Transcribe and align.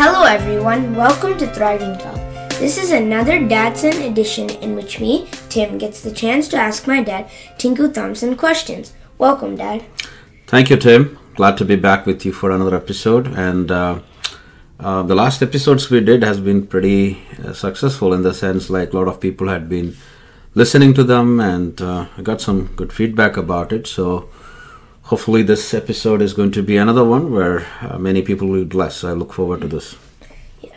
Hello, 0.00 0.22
everyone. 0.22 0.94
Welcome 0.94 1.36
to 1.38 1.46
Thriving 1.48 1.98
Talk. 1.98 2.14
This 2.60 2.78
is 2.78 2.92
another 2.92 3.44
Dad-Son 3.44 4.00
edition 4.02 4.48
in 4.62 4.76
which 4.76 5.00
me, 5.00 5.26
Tim, 5.48 5.76
gets 5.76 6.02
the 6.02 6.12
chance 6.12 6.46
to 6.50 6.56
ask 6.56 6.86
my 6.86 7.02
dad, 7.02 7.28
Tinku 7.58 7.92
Thompson, 7.92 8.36
questions. 8.36 8.92
Welcome, 9.18 9.56
Dad. 9.56 9.84
Thank 10.46 10.70
you, 10.70 10.76
Tim. 10.76 11.18
Glad 11.34 11.56
to 11.56 11.64
be 11.64 11.74
back 11.74 12.06
with 12.06 12.24
you 12.24 12.32
for 12.32 12.52
another 12.52 12.76
episode. 12.76 13.26
And 13.26 13.72
uh, 13.72 13.98
uh, 14.78 15.02
the 15.02 15.16
last 15.16 15.42
episodes 15.42 15.90
we 15.90 15.98
did 15.98 16.22
has 16.22 16.38
been 16.38 16.68
pretty 16.68 17.18
uh, 17.44 17.52
successful 17.52 18.14
in 18.14 18.22
the 18.22 18.32
sense 18.32 18.70
like 18.70 18.92
a 18.92 18.96
lot 18.96 19.08
of 19.08 19.18
people 19.18 19.48
had 19.48 19.68
been 19.68 19.96
listening 20.54 20.94
to 20.94 21.02
them, 21.02 21.40
and 21.40 21.82
uh, 21.82 22.06
I 22.16 22.22
got 22.22 22.40
some 22.40 22.66
good 22.76 22.92
feedback 22.92 23.36
about 23.36 23.72
it. 23.72 23.88
So 23.88 24.28
hopefully 25.08 25.42
this 25.42 25.72
episode 25.72 26.20
is 26.20 26.34
going 26.34 26.50
to 26.52 26.62
be 26.62 26.76
another 26.76 27.02
one 27.02 27.32
where 27.32 27.66
uh, 27.80 27.98
many 27.98 28.20
people 28.20 28.46
will 28.46 28.60
be 28.60 28.76
blessed. 28.76 29.04
I 29.04 29.12
look 29.12 29.32
forward 29.32 29.62
to 29.62 29.66
this. 29.66 29.96
Yeah. 30.60 30.76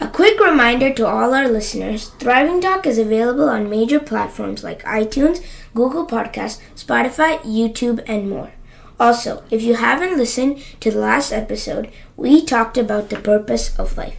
A 0.00 0.08
quick 0.08 0.40
reminder 0.40 0.92
to 0.94 1.06
all 1.06 1.32
our 1.32 1.48
listeners 1.48 2.08
Thriving 2.18 2.60
Talk 2.60 2.84
is 2.84 2.98
available 2.98 3.48
on 3.48 3.70
major 3.70 4.00
platforms 4.00 4.64
like 4.64 4.82
iTunes, 4.82 5.40
Google 5.72 6.04
Podcasts, 6.04 6.58
Spotify, 6.74 7.38
YouTube, 7.42 8.02
and 8.08 8.28
more. 8.28 8.50
Also, 8.98 9.44
if 9.52 9.62
you 9.62 9.76
haven't 9.76 10.18
listened 10.18 10.60
to 10.80 10.90
the 10.90 10.98
last 10.98 11.32
episode, 11.32 11.92
we 12.16 12.44
talked 12.44 12.76
about 12.76 13.08
the 13.08 13.20
purpose 13.20 13.78
of 13.78 13.96
life. 13.96 14.16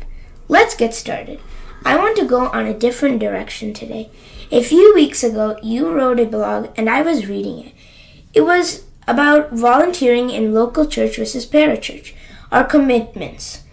Let's 0.48 0.76
get 0.76 0.94
started. 0.94 1.42
I 1.84 1.98
want 1.98 2.16
to 2.18 2.26
go 2.26 2.48
on 2.48 2.68
a 2.68 2.78
different 2.78 3.20
direction 3.20 3.74
today. 3.74 4.10
A 4.50 4.64
few 4.64 4.94
weeks 4.96 5.26
ago, 5.26 5.60
you 5.62 5.92
wrote 5.92 6.22
a 6.22 6.26
blog 6.26 6.70
and 6.78 6.90
I 6.90 7.02
was 7.02 7.28
reading 7.28 7.60
it. 7.60 7.74
It 8.34 8.42
was 8.42 8.86
about 9.08 9.52
volunteering 9.52 10.30
in 10.30 10.54
local 10.54 10.86
church 10.86 11.18
versus 11.18 11.46
parachurch, 11.46 12.14
our 12.52 12.64
commitments. 12.64 13.64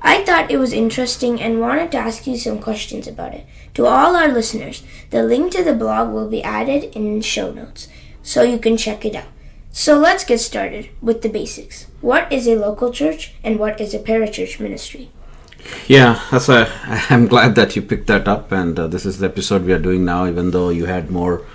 I 0.00 0.24
thought 0.24 0.50
it 0.50 0.58
was 0.58 0.72
interesting 0.72 1.40
and 1.40 1.60
wanted 1.60 1.92
to 1.92 1.98
ask 1.98 2.26
you 2.26 2.36
some 2.36 2.58
questions 2.58 3.06
about 3.06 3.34
it. 3.34 3.46
To 3.74 3.86
all 3.86 4.16
our 4.16 4.28
listeners, 4.28 4.82
the 5.10 5.22
link 5.22 5.52
to 5.52 5.62
the 5.62 5.74
blog 5.74 6.12
will 6.12 6.28
be 6.28 6.42
added 6.42 6.96
in 6.96 7.20
show 7.20 7.52
notes 7.52 7.88
so 8.22 8.42
you 8.42 8.58
can 8.58 8.76
check 8.76 9.04
it 9.04 9.14
out. 9.14 9.26
So 9.70 9.98
let's 9.98 10.24
get 10.24 10.38
started 10.38 10.90
with 11.00 11.22
the 11.22 11.28
basics. 11.28 11.86
What 12.00 12.30
is 12.32 12.46
a 12.46 12.56
local 12.56 12.92
church 12.92 13.34
and 13.42 13.58
what 13.58 13.80
is 13.80 13.94
a 13.94 13.98
parachurch 13.98 14.60
ministry? 14.60 15.10
Yeah, 15.86 16.20
that's 16.30 16.48
a. 16.48 16.68
I'm 17.10 17.26
glad 17.26 17.54
that 17.54 17.76
you 17.76 17.82
picked 17.82 18.08
that 18.08 18.26
up, 18.26 18.52
and 18.52 18.78
uh, 18.78 18.88
this 18.88 19.06
is 19.06 19.18
the 19.18 19.26
episode 19.26 19.64
we 19.64 19.72
are 19.72 19.78
doing 19.78 20.04
now. 20.04 20.26
Even 20.26 20.50
though 20.50 20.70
you 20.70 20.86
had 20.86 21.10
more 21.10 21.46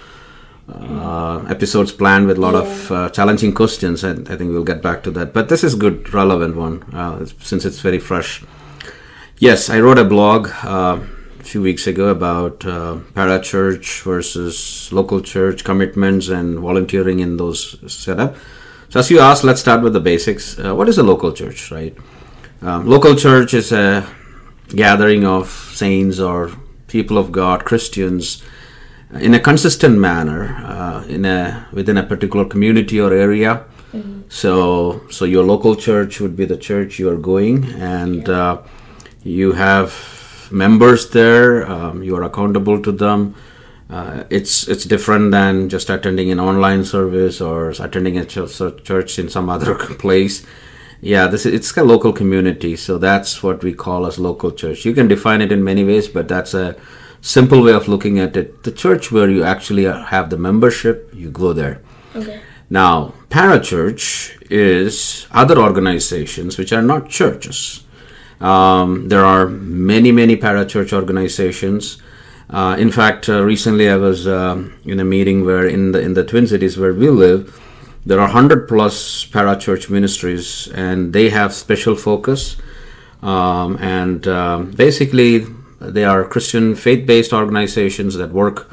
uh, 0.69 1.45
episodes 1.49 1.91
planned 1.91 2.27
with 2.27 2.37
a 2.37 2.41
lot 2.41 2.53
Yeah. 2.53 2.61
of 2.61 2.91
uh, 2.91 3.09
challenging 3.09 3.53
questions, 3.53 4.03
and 4.03 4.27
I 4.29 4.35
think 4.35 4.51
we'll 4.51 4.63
get 4.63 4.81
back 4.81 5.03
to 5.03 5.11
that. 5.11 5.33
But 5.33 5.49
this 5.49 5.63
is 5.63 5.75
good, 5.75 6.13
relevant 6.13 6.55
one 6.55 6.83
uh, 6.93 7.25
since 7.41 7.65
it's 7.65 7.79
very 7.79 7.99
fresh. 7.99 8.43
Yes, 9.39 9.69
I 9.69 9.79
wrote 9.79 9.99
a 9.99 10.03
blog 10.03 10.49
uh, 10.63 10.99
a 11.39 11.43
few 11.43 11.61
weeks 11.61 11.87
ago 11.87 12.09
about 12.09 12.65
uh, 12.65 12.97
parachurch 13.13 14.01
versus 14.03 14.89
local 14.91 15.21
church 15.21 15.63
commitments 15.63 16.27
and 16.27 16.59
volunteering 16.59 17.19
in 17.19 17.37
those 17.37 17.77
setup. 17.91 18.35
So, 18.89 18.99
as 18.99 19.09
you 19.11 19.19
asked, 19.19 19.43
let's 19.43 19.61
start 19.61 19.81
with 19.83 19.93
the 19.93 19.99
basics. 19.99 20.57
Uh, 20.57 20.73
what 20.75 20.89
is 20.89 20.97
a 20.97 21.03
local 21.03 21.31
church, 21.31 21.71
right? 21.71 21.95
Um, 22.61 22.87
local 22.87 23.15
church 23.15 23.53
is 23.53 23.71
a 23.71 24.07
gathering 24.69 25.25
of 25.25 25.47
saints 25.73 26.19
or 26.19 26.51
people 26.87 27.17
of 27.17 27.31
God, 27.31 27.63
Christians, 27.63 28.43
in 29.13 29.33
a 29.33 29.39
consistent 29.39 29.97
manner 29.97 30.55
uh, 30.65 31.03
in 31.07 31.25
a 31.25 31.67
within 31.71 31.97
a 31.97 32.03
particular 32.03 32.45
community 32.45 32.99
or 32.99 33.13
area. 33.13 33.65
So, 34.29 35.01
so 35.09 35.25
your 35.25 35.45
local 35.45 35.75
church 35.75 36.19
would 36.19 36.35
be 36.35 36.45
the 36.45 36.57
church 36.57 36.99
you 36.99 37.09
are 37.09 37.17
going, 37.17 37.65
and 37.75 38.27
uh, 38.27 38.61
you 39.23 39.53
have 39.53 40.49
members 40.51 41.09
there. 41.11 41.69
Um, 41.69 42.03
you 42.03 42.15
are 42.17 42.23
accountable 42.23 42.81
to 42.81 42.91
them. 42.91 43.35
Uh, 43.89 44.25
it's 44.29 44.67
it's 44.67 44.83
different 44.83 45.31
than 45.31 45.69
just 45.69 45.89
attending 45.89 46.29
an 46.29 46.41
online 46.41 46.83
service 46.83 47.39
or 47.39 47.69
attending 47.69 48.17
a 48.17 48.25
church, 48.25 48.57
church 48.83 49.17
in 49.17 49.29
some 49.29 49.49
other 49.49 49.75
place. 49.99 50.45
Yeah, 50.99 51.27
this 51.27 51.45
is, 51.45 51.53
it's 51.53 51.77
a 51.77 51.83
local 51.83 52.11
community, 52.11 52.75
so 52.75 52.97
that's 52.97 53.41
what 53.41 53.63
we 53.63 53.73
call 53.73 54.05
as 54.05 54.19
local 54.19 54.51
church. 54.51 54.83
You 54.83 54.93
can 54.93 55.07
define 55.07 55.41
it 55.41 55.51
in 55.51 55.63
many 55.63 55.85
ways, 55.85 56.07
but 56.09 56.27
that's 56.27 56.53
a 56.53 56.75
simple 57.21 57.61
way 57.63 57.73
of 57.73 57.87
looking 57.87 58.19
at 58.19 58.37
it. 58.37 58.63
The 58.63 58.71
church 58.71 59.11
where 59.11 59.29
you 59.29 59.43
actually 59.43 59.83
have 59.83 60.29
the 60.29 60.37
membership, 60.37 61.09
you 61.13 61.29
go 61.29 61.53
there. 61.53 61.81
Okay. 62.15 62.41
Now, 62.69 63.13
parachurch 63.29 64.35
is 64.49 65.27
other 65.31 65.57
organizations 65.57 66.57
which 66.57 66.73
are 66.73 66.81
not 66.81 67.09
churches. 67.09 67.83
Um, 68.39 69.09
there 69.09 69.25
are 69.25 69.47
many, 69.47 70.11
many 70.11 70.37
parachurch 70.37 70.93
organizations. 70.93 72.01
Uh, 72.49 72.75
in 72.79 72.91
fact, 72.91 73.27
uh, 73.29 73.43
recently 73.43 73.89
I 73.89 73.97
was 73.97 74.27
um 74.27 74.73
in 74.85 74.99
a 74.99 75.03
meeting 75.03 75.43
where 75.43 75.67
in 75.67 75.91
the 75.91 75.99
in 75.99 76.13
the 76.13 76.23
Twin 76.23 76.47
Cities 76.47 76.77
where 76.77 76.93
we 76.93 77.09
live, 77.09 77.59
there 78.05 78.19
are 78.21 78.29
hundred 78.29 78.67
plus 78.67 79.25
parachurch 79.25 79.89
ministries, 79.89 80.69
and 80.73 81.11
they 81.11 81.29
have 81.29 81.53
special 81.53 81.95
focus. 81.95 82.55
Um, 83.21 83.77
and 83.81 84.27
um, 84.27 84.71
basically, 84.71 85.45
they 85.79 86.03
are 86.03 86.23
Christian 86.23 86.75
faith-based 86.75 87.33
organizations 87.33 88.15
that 88.15 88.31
work 88.31 88.69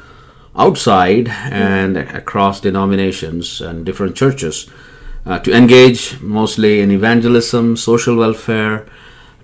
outside 0.55 1.27
and 1.27 1.97
across 1.97 2.61
denominations 2.61 3.61
and 3.61 3.85
different 3.85 4.15
churches 4.15 4.69
uh, 5.25 5.39
to 5.39 5.53
engage 5.53 6.19
mostly 6.21 6.81
in 6.81 6.91
evangelism, 6.91 7.75
social 7.75 8.15
welfare 8.15 8.85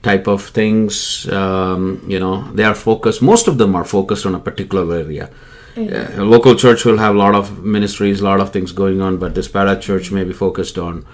type 0.03 0.27
of 0.27 0.43
things. 0.43 1.29
Um, 1.31 2.03
you 2.07 2.19
know, 2.19 2.51
they 2.53 2.63
are 2.63 2.75
focused. 2.75 3.21
Most 3.21 3.47
of 3.47 3.57
them 3.57 3.75
are 3.75 3.85
focused 3.85 4.25
on 4.25 4.35
a 4.35 4.39
particular 4.39 4.95
area. 4.95 5.29
Uh, 5.77 6.21
a 6.21 6.25
local 6.25 6.55
church 6.55 6.83
will 6.85 6.97
have 6.97 7.15
a 7.15 7.17
lot 7.17 7.33
of 7.33 7.63
ministries, 7.63 8.19
a 8.19 8.23
lot 8.23 8.39
of 8.39 8.51
things 8.51 8.71
going 8.71 9.01
on, 9.01 9.17
but 9.17 9.35
this 9.35 9.47
parachurch 9.47 10.11
may 10.11 10.23
be 10.23 10.33
focused 10.33 10.77
on 10.77 11.05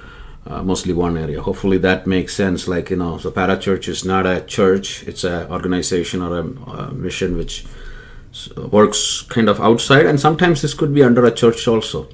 uh, 0.48 0.64
mostly 0.64 0.94
one 0.94 1.18
area. 1.18 1.42
Hopefully 1.42 1.78
that 1.80 2.08
makes 2.08 2.36
sense. 2.36 2.68
Like 2.68 2.90
you 2.90 2.98
know, 2.98 3.18
so 3.18 3.32
parachurch 3.32 3.88
is 3.88 4.06
not 4.06 4.26
a 4.26 4.42
church; 4.42 5.04
it's 5.04 5.24
an 5.24 5.52
organization 5.52 6.22
or 6.22 6.40
a, 6.40 6.44
a 6.44 6.92
mission 6.94 7.38
which 7.38 7.66
works 8.72 9.24
kind 9.24 9.50
of 9.50 9.60
outside, 9.60 10.06
and 10.06 10.20
sometimes 10.20 10.62
this 10.62 10.74
could 10.74 10.94
be 10.94 11.04
under 11.04 11.26
a 11.26 11.32
church 11.32 11.68
also. 11.68 12.08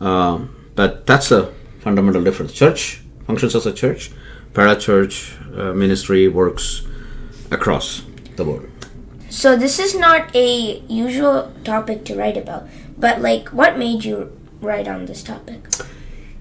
Um, 0.00 0.54
but 0.74 1.06
that's 1.06 1.30
a 1.30 1.52
fundamental 1.80 2.22
difference. 2.22 2.52
Church 2.52 3.02
functions 3.26 3.54
as 3.54 3.66
a 3.66 3.72
church. 3.72 4.10
Parachurch 4.52 5.58
uh, 5.58 5.74
ministry 5.74 6.28
works 6.28 6.86
across 7.50 8.02
the 8.36 8.44
board. 8.44 8.70
So 9.28 9.56
this 9.56 9.78
is 9.78 9.94
not 9.94 10.34
a 10.34 10.80
usual 10.88 11.52
topic 11.64 12.04
to 12.06 12.14
write 12.14 12.36
about, 12.36 12.68
but 12.96 13.20
like 13.20 13.48
what 13.48 13.76
made 13.76 14.04
you 14.04 14.32
write 14.60 14.88
on 14.88 15.06
this 15.06 15.22
topic? 15.22 15.68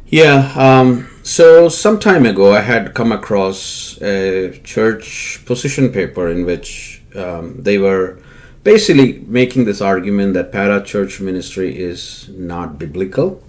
Yeah, 0.07 0.53
um, 0.55 1.09
so 1.25 1.67
some 1.69 1.99
time 1.99 2.23
ago 2.23 2.53
I 2.53 2.61
had 2.61 2.93
come 2.93 3.11
across 3.11 3.99
a 3.99 4.59
church 4.63 5.41
position 5.45 5.91
paper 5.91 6.29
in 6.29 6.45
which 6.45 7.01
um, 7.15 7.63
they 7.63 7.79
were 7.79 8.19
basically 8.63 9.23
making 9.25 9.65
this 9.65 9.81
argument 9.81 10.35
that 10.35 10.51
para 10.51 10.83
church 10.83 11.19
ministry 11.19 11.75
is 11.75 12.29
not 12.29 12.77
biblical. 12.77 13.41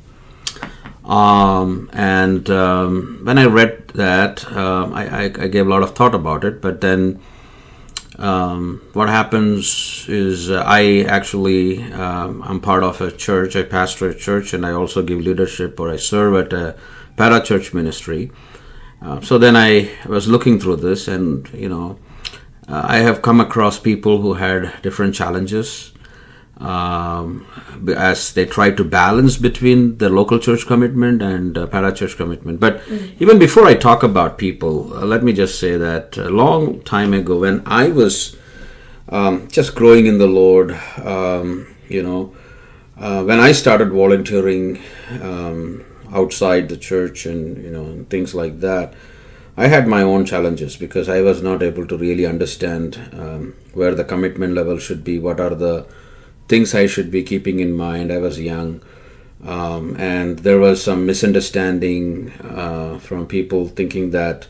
Um, 1.05 1.91
and 1.93 2.49
um, 2.49 3.21
when 3.25 3.37
I 3.37 3.45
read 3.45 3.89
that, 3.89 4.51
um, 4.57 4.95
I, 4.95 5.07
I, 5.07 5.23
I 5.25 5.49
gave 5.49 5.67
a 5.67 5.71
lot 5.71 5.83
of 5.83 5.95
thought 5.95 6.15
about 6.15 6.45
it, 6.45 6.63
but 6.63 6.81
then 6.81 7.21
um, 8.19 8.81
what 8.95 9.11
happens 9.11 10.07
is 10.09 10.51
uh, 10.51 10.65
I 10.67 11.03
actually 11.03 11.83
um, 11.93 12.43
I'm 12.43 12.61
part 12.61 12.83
of 12.83 13.03
a 13.03 13.13
church. 13.13 13.55
I 13.55 13.65
pastor 13.65 14.09
a 14.09 14.15
church, 14.15 14.55
and 14.55 14.65
I 14.65 14.73
also 14.73 15.03
give 15.03 15.21
leadership 15.21 15.79
or 15.79 15.91
I 15.91 15.97
serve 15.97 16.35
at 16.35 16.53
a 16.55 16.75
parachurch 17.17 17.75
ministry. 17.75 18.31
Uh, 19.03 19.21
so 19.21 19.39
then 19.39 19.57
I 19.57 19.91
was 20.07 20.29
looking 20.29 20.59
through 20.59 20.77
this, 20.77 21.09
and 21.09 21.49
you 21.53 21.69
know, 21.69 21.99
uh, 22.69 22.83
I 22.85 22.99
have 22.99 23.23
come 23.23 23.41
across 23.41 23.79
people 23.79 24.21
who 24.21 24.35
had 24.35 24.73
different 24.83 25.15
challenges 25.15 25.93
um, 26.59 27.47
as 27.95 28.33
they 28.33 28.47
try 28.47 28.71
to 28.71 28.85
balance 28.85 29.37
between 29.37 29.99
the 29.99 30.09
local 30.09 30.39
church 30.39 30.67
commitment 30.67 31.23
and 31.23 31.59
uh, 31.59 31.67
parachurch 31.67 32.17
commitment. 32.17 32.61
But 32.61 32.83
even 33.19 33.39
before 33.39 33.67
I 33.67 33.75
talk 33.75 34.03
about 34.03 34.39
people, 34.39 34.95
uh, 34.95 35.05
let 35.05 35.23
me 35.23 35.33
just 35.33 35.61
say 35.61 35.77
that 35.77 36.17
a 36.17 36.31
long 36.31 36.81
time 36.83 37.13
ago, 37.13 37.41
when 37.41 37.63
I 37.67 37.89
was 37.89 38.37
um, 39.09 39.49
just 39.49 39.75
growing 39.75 40.07
in 40.07 40.19
the 40.19 40.27
Lord, 40.27 40.73
um, 41.05 41.75
you 41.89 42.03
know, 42.03 42.35
uh, 42.99 43.23
when 43.23 43.39
I 43.39 43.53
started 43.53 43.91
volunteering 43.91 44.81
um, 45.21 45.85
outside 46.13 46.69
the 46.69 46.77
church 46.77 47.27
and 47.27 47.63
you 47.63 47.71
know 47.71 47.85
and 47.85 48.09
things 48.09 48.35
like 48.35 48.61
that, 48.61 48.95
I 49.57 49.69
had 49.69 49.87
my 49.87 50.03
own 50.03 50.25
challenges 50.25 50.77
because 50.77 51.09
I 51.09 51.21
was 51.21 51.43
not 51.43 51.63
able 51.63 51.87
to 51.87 51.97
really 51.97 52.27
understand 52.27 52.99
um, 53.13 53.55
where 53.73 53.95
the 53.95 54.05
commitment 54.05 54.55
level 54.55 54.79
should 54.79 55.03
be, 55.05 55.19
what 55.19 55.41
are 55.41 55.55
the 55.55 55.87
things 56.49 56.75
I 56.75 56.87
should 56.87 57.11
be 57.11 57.23
keeping 57.23 57.61
in 57.61 57.73
mind. 57.73 58.13
I 58.13 58.19
was 58.19 58.41
young. 58.41 58.83
Um, 59.45 59.97
and 59.99 60.39
there 60.41 60.59
was 60.59 60.83
some 60.83 61.07
misunderstanding 61.07 62.33
uh, 62.43 62.99
from 62.99 63.27
people 63.27 63.69
thinking 63.69 64.11
that 64.11 64.47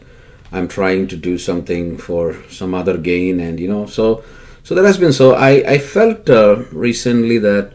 I'm 0.52 0.68
trying 0.68 1.08
to 1.08 1.16
do 1.16 1.38
something 1.38 1.98
for 1.98 2.36
some 2.48 2.72
other 2.72 2.96
gain, 2.96 3.40
and 3.40 3.58
you 3.58 3.68
know, 3.68 3.86
so 3.86 4.24
so 4.62 4.74
that 4.74 4.84
has 4.84 4.96
been 4.96 5.12
so. 5.12 5.34
I 5.34 5.50
I 5.66 5.78
felt 5.78 6.30
uh, 6.30 6.62
recently 6.70 7.38
that 7.38 7.72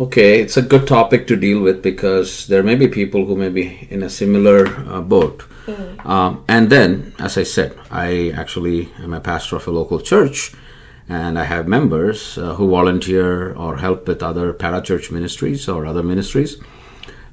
okay, 0.00 0.40
it's 0.40 0.56
a 0.56 0.62
good 0.62 0.86
topic 0.86 1.26
to 1.26 1.36
deal 1.36 1.60
with 1.60 1.82
because 1.82 2.46
there 2.46 2.62
may 2.62 2.74
be 2.74 2.88
people 2.88 3.26
who 3.26 3.36
may 3.36 3.50
be 3.50 3.86
in 3.90 4.02
a 4.02 4.08
similar 4.08 4.66
uh, 4.66 5.00
boat. 5.02 5.44
Mm. 5.66 6.06
Um, 6.06 6.44
and 6.48 6.70
then, 6.70 7.12
as 7.18 7.36
I 7.36 7.42
said, 7.42 7.76
I 7.90 8.30
actually 8.30 8.88
am 8.98 9.12
a 9.12 9.20
pastor 9.20 9.56
of 9.56 9.68
a 9.68 9.70
local 9.70 10.00
church, 10.00 10.52
and 11.08 11.38
I 11.38 11.44
have 11.44 11.68
members 11.68 12.38
uh, 12.38 12.54
who 12.54 12.70
volunteer 12.70 13.52
or 13.54 13.76
help 13.76 14.08
with 14.08 14.22
other 14.22 14.54
parachurch 14.54 15.10
ministries 15.10 15.68
or 15.68 15.84
other 15.84 16.02
ministries. 16.02 16.56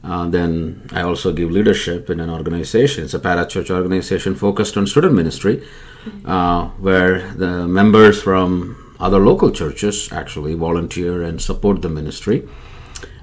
Uh, 0.03 0.27
then 0.29 0.87
I 0.91 1.01
also 1.01 1.31
give 1.33 1.51
leadership 1.51 2.09
in 2.09 2.19
an 2.19 2.29
organization. 2.29 3.05
It's 3.05 3.13
a 3.13 3.19
parachurch 3.19 3.69
organization 3.69 4.35
focused 4.35 4.77
on 4.77 4.87
student 4.87 5.13
ministry, 5.13 5.65
uh, 6.25 6.67
where 6.79 7.31
the 7.33 7.67
members 7.67 8.21
from 8.21 8.86
other 8.99 9.19
local 9.19 9.51
churches 9.51 10.09
actually 10.11 10.53
volunteer 10.53 11.21
and 11.21 11.41
support 11.41 11.81
the 11.81 11.89
ministry 11.89 12.47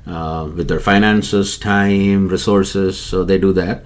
uh, 0.07 0.49
with 0.55 0.69
their 0.69 0.81
finances, 0.81 1.59
time, 1.59 2.29
resources. 2.29 2.99
So 2.99 3.25
they 3.25 3.39
do 3.39 3.53
that, 3.55 3.85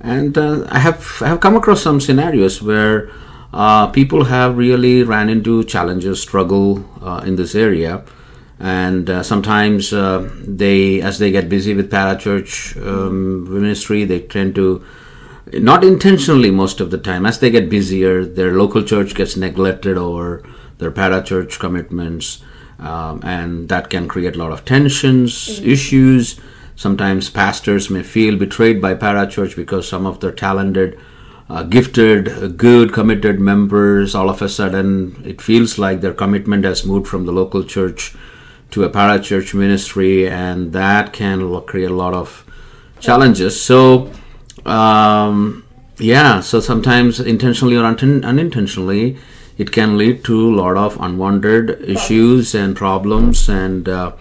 and 0.00 0.36
uh, 0.36 0.66
I 0.68 0.78
have 0.78 1.22
I 1.22 1.28
have 1.28 1.40
come 1.40 1.56
across 1.56 1.82
some 1.82 2.00
scenarios 2.00 2.62
where 2.62 3.10
uh, 3.52 3.86
people 3.88 4.24
have 4.24 4.56
really 4.56 5.02
ran 5.02 5.28
into 5.28 5.64
challenges, 5.64 6.20
struggle 6.20 6.84
uh, 7.02 7.22
in 7.24 7.36
this 7.36 7.54
area 7.54 8.04
and 8.62 9.10
uh, 9.10 9.22
sometimes 9.24 9.92
uh, 9.92 10.30
they 10.38 11.02
as 11.02 11.18
they 11.18 11.32
get 11.32 11.48
busy 11.48 11.74
with 11.74 11.90
parachurch 11.90 12.76
um, 12.86 13.52
ministry 13.52 14.04
they 14.04 14.20
tend 14.20 14.54
to 14.54 14.84
not 15.54 15.82
intentionally 15.82 16.50
most 16.50 16.80
of 16.80 16.92
the 16.92 16.96
time 16.96 17.26
as 17.26 17.40
they 17.40 17.50
get 17.50 17.68
busier 17.68 18.24
their 18.24 18.52
local 18.52 18.84
church 18.84 19.16
gets 19.16 19.36
neglected 19.36 19.98
over 19.98 20.44
their 20.82 20.90
parachurch 20.90 21.58
commitments 21.58 22.42
um, 22.78 23.20
and 23.22 23.68
that 23.68 23.88
can 23.88 24.08
create 24.08 24.36
a 24.36 24.38
lot 24.38 24.52
of 24.52 24.64
tensions 24.64 25.32
mm-hmm. 25.32 25.70
issues 25.70 26.40
sometimes 26.76 27.30
pastors 27.30 27.88
may 27.88 28.02
feel 28.02 28.36
betrayed 28.36 28.82
by 28.82 28.94
parachurch 28.94 29.56
because 29.56 29.88
some 29.88 30.06
of 30.06 30.20
their 30.20 30.32
talented 30.32 30.98
uh, 31.48 31.62
gifted 31.62 32.56
good 32.56 32.92
committed 32.92 33.40
members 33.40 34.14
all 34.14 34.28
of 34.28 34.42
a 34.42 34.48
sudden 34.48 35.22
it 35.24 35.40
feels 35.40 35.78
like 35.78 36.00
their 36.00 36.14
commitment 36.14 36.64
has 36.64 36.84
moved 36.84 37.06
from 37.06 37.26
the 37.26 37.32
local 37.32 37.64
church 37.64 38.14
to 38.72 38.84
a 38.84 38.90
parachurch 38.90 39.54
ministry, 39.54 40.28
and 40.28 40.72
that 40.72 41.12
can 41.12 41.60
create 41.62 41.90
a 41.90 41.94
lot 41.94 42.14
of 42.14 42.44
challenges. 43.00 43.62
So, 43.62 44.10
um, 44.64 45.64
yeah, 45.98 46.40
so 46.40 46.58
sometimes 46.58 47.20
intentionally 47.20 47.76
or 47.76 47.84
un- 47.84 48.24
unintentionally, 48.24 49.18
it 49.62 49.70
can 49.70 49.96
lead 49.96 50.24
to 50.24 50.36
a 50.50 50.54
lot 50.60 50.76
of 50.76 51.00
unwanted 51.00 51.66
issues 51.96 52.54
and 52.54 52.74
problems 52.74 53.48
and 53.48 53.88
uh, 53.88 54.12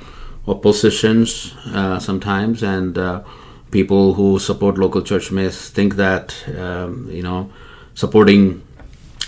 oppositions 0.48 1.56
uh, 1.74 1.98
sometimes, 2.00 2.62
and 2.62 2.98
uh, 2.98 3.24
people 3.72 4.14
who 4.14 4.38
support 4.38 4.78
local 4.78 5.02
church 5.02 5.32
may 5.32 5.50
think 5.50 5.96
that 5.96 6.36
um, 6.60 7.10
you 7.10 7.24
know 7.24 7.50
supporting 7.96 8.62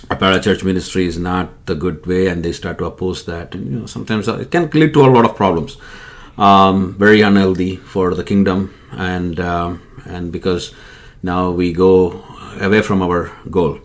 a 0.09 0.15
parachurch 0.15 0.63
ministry 0.63 1.05
is 1.05 1.17
not 1.17 1.65
the 1.65 1.75
good 1.83 2.05
way 2.05 2.27
and 2.27 2.45
they 2.45 2.51
start 2.51 2.77
to 2.77 2.85
oppose 2.85 3.25
that. 3.25 3.55
And 3.55 3.71
you 3.71 3.79
know 3.79 3.87
sometimes 3.87 4.27
it 4.27 4.51
can 4.51 4.69
lead 4.69 4.93
to 4.93 5.05
a 5.05 5.09
lot 5.15 5.25
of 5.25 5.35
problems. 5.35 5.77
Um, 6.37 6.95
very 7.05 7.21
unhealthy 7.21 7.75
for 7.77 8.13
the 8.13 8.23
kingdom 8.23 8.73
and 8.91 9.39
um, 9.39 9.81
and 10.05 10.31
because 10.31 10.73
now 11.23 11.49
we 11.51 11.73
go 11.73 12.23
away 12.59 12.81
from 12.81 13.01
our 13.01 13.31
goal 13.49 13.79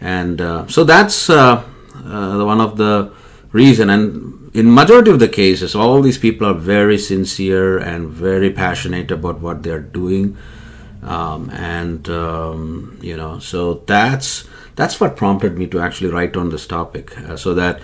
and 0.00 0.40
uh, 0.40 0.66
so 0.66 0.84
that's 0.84 1.30
uh, 1.30 1.62
uh, 2.04 2.44
one 2.44 2.60
of 2.60 2.76
the 2.76 3.12
reason. 3.52 3.90
And 3.90 4.50
in 4.54 4.72
majority 4.72 5.10
of 5.10 5.18
the 5.18 5.28
cases 5.28 5.74
all 5.74 6.00
these 6.00 6.18
people 6.18 6.46
are 6.46 6.54
very 6.54 6.98
sincere 6.98 7.78
and 7.78 8.08
very 8.08 8.50
passionate 8.50 9.10
about 9.10 9.40
what 9.40 9.62
they're 9.62 9.80
doing. 9.80 10.36
Um, 11.02 11.50
and 11.50 12.08
um, 12.08 12.98
you 13.02 13.16
know 13.16 13.38
so 13.38 13.74
that's 13.86 14.48
that's 14.74 14.98
what 15.00 15.16
prompted 15.16 15.58
me 15.58 15.66
to 15.68 15.80
actually 15.80 16.10
write 16.10 16.36
on 16.36 16.48
this 16.50 16.66
topic. 16.66 17.16
Uh, 17.18 17.36
so 17.36 17.54
that 17.54 17.80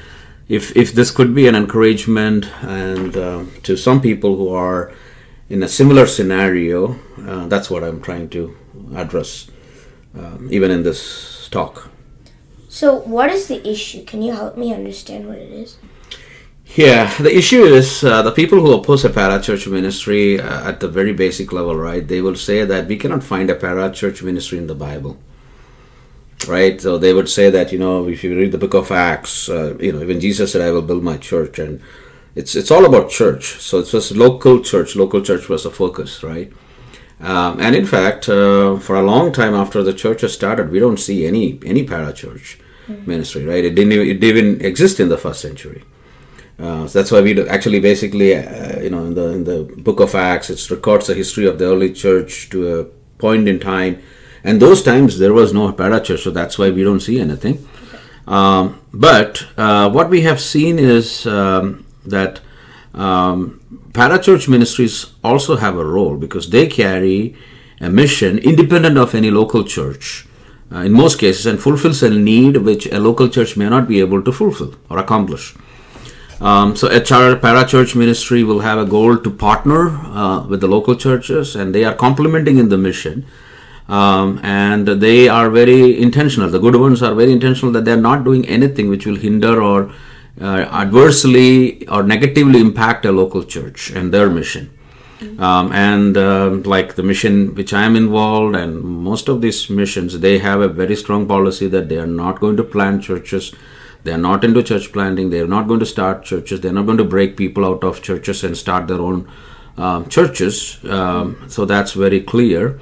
if 0.51 0.77
if 0.77 0.93
this 0.93 1.13
could 1.13 1.33
be 1.33 1.47
an 1.47 1.55
encouragement 1.55 2.51
and 2.63 3.17
uh, 3.17 3.45
to 3.63 3.77
some 3.77 4.01
people 4.01 4.37
who 4.37 4.49
are 4.53 4.93
in 5.49 5.63
a 5.63 5.69
similar 5.69 6.07
scenario 6.07 6.97
uh, 7.27 7.47
that's 7.47 7.71
what 7.71 7.85
i'm 7.85 8.01
trying 8.03 8.29
to 8.29 8.57
address 8.97 9.49
um, 10.19 10.49
even 10.51 10.71
in 10.71 10.83
this 10.83 11.49
talk 11.51 11.89
so 12.71 12.87
what 13.15 13.29
is 13.37 13.49
the 13.49 13.61
issue 13.69 14.03
can 14.11 14.23
you 14.23 14.33
help 14.33 14.57
me 14.57 14.73
understand 14.81 15.29
what 15.29 15.39
it 15.39 15.53
is 15.65 15.77
yeah, 16.77 17.13
the 17.19 17.37
issue 17.37 17.65
is 17.65 18.05
uh, 18.05 18.23
the 18.23 18.31
people 18.31 18.61
who 18.61 18.73
oppose 18.73 19.05
a 19.05 19.09
parachurch 19.11 19.67
ministry 19.69 20.41
uh, 20.41 20.69
at 20.69 20.79
the 20.79 20.87
very 20.87 21.13
basic 21.13 21.53
level, 21.53 21.75
right? 21.75 22.07
They 22.07 22.21
will 22.21 22.37
say 22.37 22.65
that 22.65 22.87
we 22.87 22.97
cannot 22.97 23.25
find 23.25 23.51
a 23.51 23.57
parachurch 23.57 24.23
ministry 24.23 24.59
in 24.59 24.69
the 24.69 24.77
Bible 24.77 25.19
right? 26.49 26.81
So 26.81 26.99
they 26.99 27.13
would 27.13 27.29
say 27.29 27.51
that 27.51 27.73
you 27.73 27.79
know 27.79 28.09
if 28.09 28.25
you 28.25 28.37
read 28.37 28.53
the 28.53 28.59
book 28.59 28.75
of 28.75 28.91
Acts, 28.91 29.49
uh, 29.49 29.77
you 29.79 29.93
know 29.93 30.03
even 30.03 30.21
Jesus 30.21 30.53
said, 30.53 30.63
"I 30.63 30.71
will 30.71 30.83
build 30.83 31.03
my 31.03 31.17
church," 31.17 31.59
and 31.59 31.81
it's 32.35 32.55
it's 32.55 32.71
all 32.71 32.85
about 32.85 33.11
church. 33.11 33.61
So 33.61 33.79
it 33.79 33.93
was 33.93 34.17
local 34.17 34.61
church. 34.61 34.97
Local 34.97 35.21
church 35.21 35.49
was 35.49 35.65
the 35.65 35.71
focus, 35.71 36.23
right? 36.23 36.53
Um, 37.21 37.61
and 37.61 37.77
in 37.77 37.85
fact, 37.85 38.29
uh, 38.29 38.79
for 38.79 38.97
a 38.97 39.03
long 39.03 39.33
time 39.33 39.55
after 39.55 39.83
the 39.83 39.93
church 39.93 40.23
has 40.23 40.33
started, 40.33 40.71
we 40.71 40.79
don't 40.79 40.99
see 40.99 41.27
any 41.27 41.61
any 41.65 41.87
parachurch 41.87 42.59
mm-hmm. 42.87 43.07
ministry, 43.07 43.45
right? 43.45 43.65
It 43.65 43.75
didn't 43.75 43.93
even, 43.93 44.09
it 44.09 44.21
didn't 44.21 44.45
even 44.45 44.65
exist 44.65 45.01
in 45.01 45.09
the 45.09 45.19
first 45.19 45.41
century. 45.41 45.85
Uh, 46.59 46.87
so 46.87 46.99
that's 46.99 47.11
why 47.11 47.21
we 47.21 47.33
do, 47.33 47.47
actually 47.49 47.81
basically 47.81 48.35
uh, 48.35 48.81
you 48.81 48.91
know 48.91 49.05
in 49.05 49.15
the 49.15 49.29
in 49.31 49.45
the 49.45 49.63
book 49.79 50.01
of 50.01 50.15
Acts 50.15 50.51
it 50.51 50.71
records 50.71 51.07
the 51.07 51.15
history 51.15 51.47
of 51.47 51.59
the 51.59 51.65
early 51.65 51.91
church 51.91 52.51
to 52.51 52.81
a 52.81 52.85
point 53.19 53.49
in 53.49 53.59
time 53.59 54.03
and 54.43 54.61
those 54.61 54.83
times 54.83 55.19
there 55.19 55.33
was 55.33 55.53
no 55.53 55.73
parachurch, 55.73 56.21
so 56.21 56.31
that's 56.31 56.59
why 56.59 56.71
we 56.71 56.83
don't 56.83 57.01
see 57.01 57.21
anything. 57.21 57.67
Um, 58.27 58.81
but 58.93 59.47
uh, 59.57 59.91
what 59.91 60.09
we 60.09 60.23
have 60.23 60.41
seen 60.41 60.79
is 60.79 61.27
um, 61.27 61.85
that 62.07 62.41
um, 62.95 63.61
parachurch 63.93 64.49
ministries 64.49 65.07
also 65.23 65.57
have 65.57 65.77
a 65.77 65.85
role 65.85 66.17
because 66.17 66.51
they 66.51 66.67
carry 66.67 67.37
a 67.81 67.89
mission 67.89 68.39
independent 68.39 68.99
of 68.99 69.15
any 69.15 69.31
local 69.31 69.65
church. 69.65 70.27
Uh, 70.73 70.83
in 70.83 70.93
most 70.93 71.19
cases, 71.19 71.47
and 71.47 71.61
fulfills 71.61 72.01
a 72.01 72.09
need 72.11 72.59
which 72.59 72.87
a 72.87 73.01
local 73.01 73.29
church 73.29 73.57
may 73.57 73.69
not 73.69 73.89
be 73.89 73.99
able 73.99 74.23
to 74.23 74.31
fulfill 74.31 74.73
or 74.89 74.99
accomplish. 74.99 75.53
Um, 76.41 76.77
so 76.77 76.87
a 76.87 77.01
parachurch 77.01 77.97
ministry 77.97 78.45
will 78.45 78.61
have 78.61 78.79
a 78.79 78.85
goal 78.85 79.19
to 79.19 79.31
partner 79.31 79.89
uh, 79.89 80.47
with 80.47 80.61
the 80.61 80.69
local 80.69 80.95
churches, 80.95 81.57
and 81.57 81.75
they 81.75 81.85
are 81.85 81.95
complementing 81.95 82.59
in 82.59 82.69
the 82.69 82.79
mission 82.79 83.27
um, 83.91 84.39
and 84.45 84.87
they 84.87 85.29
are 85.29 85.51
very 85.51 86.01
intentional. 86.01 86.49
The 86.49 86.61
good 86.61 86.77
ones 86.77 87.03
are 87.03 87.15
very 87.15 87.33
intentional 87.33 87.73
that 87.73 87.85
they 87.85 87.93
are 87.93 88.01
not 88.01 88.25
doing 88.25 88.47
anything 88.47 88.89
which 88.89 89.05
will 89.05 89.17
hinder 89.17 89.61
or 89.61 89.93
uh, 90.41 90.69
adversely 90.73 91.87
or 91.89 92.03
negatively 92.03 92.61
impact 92.61 93.05
a 93.05 93.13
local 93.13 93.45
church 93.45 93.91
and 93.91 94.13
their 94.13 94.31
mission. 94.31 94.77
Um, 95.39 95.71
and 95.73 96.17
uh, 96.17 96.49
like 96.65 96.95
the 96.95 97.03
mission 97.03 97.55
which 97.55 97.75
I 97.75 97.83
am 97.83 97.95
involved, 97.95 98.57
and 98.57 98.81
most 98.83 99.29
of 99.29 99.43
these 99.43 99.69
missions, 99.69 100.21
they 100.21 100.39
have 100.39 100.61
a 100.63 100.69
very 100.69 100.97
strong 100.97 101.27
policy 101.29 101.69
that 101.69 101.91
they 101.91 101.99
are 101.99 102.07
not 102.07 102.41
going 102.41 102.57
to 102.57 102.65
plant 102.65 103.03
churches. 103.03 103.53
They 104.03 104.13
are 104.13 104.19
not 104.19 104.45
into 104.45 104.63
church 104.63 104.93
planting. 104.93 105.29
They 105.29 105.41
are 105.41 105.47
not 105.47 105.69
going 105.69 105.81
to 105.81 105.87
start 105.87 106.25
churches. 106.25 106.63
They 106.63 106.71
are 106.71 106.73
not 106.73 106.87
going 106.87 106.97
to 106.97 107.05
break 107.05 107.37
people 107.37 107.67
out 107.67 107.85
of 107.85 108.03
churches 108.03 108.43
and 108.45 108.57
start 108.57 108.89
their 108.89 109.01
own 109.01 109.31
um, 109.77 110.09
churches. 110.09 110.83
Um, 110.85 111.45
so 111.49 111.67
that's 111.67 111.93
very 111.93 112.23
clear. 112.23 112.81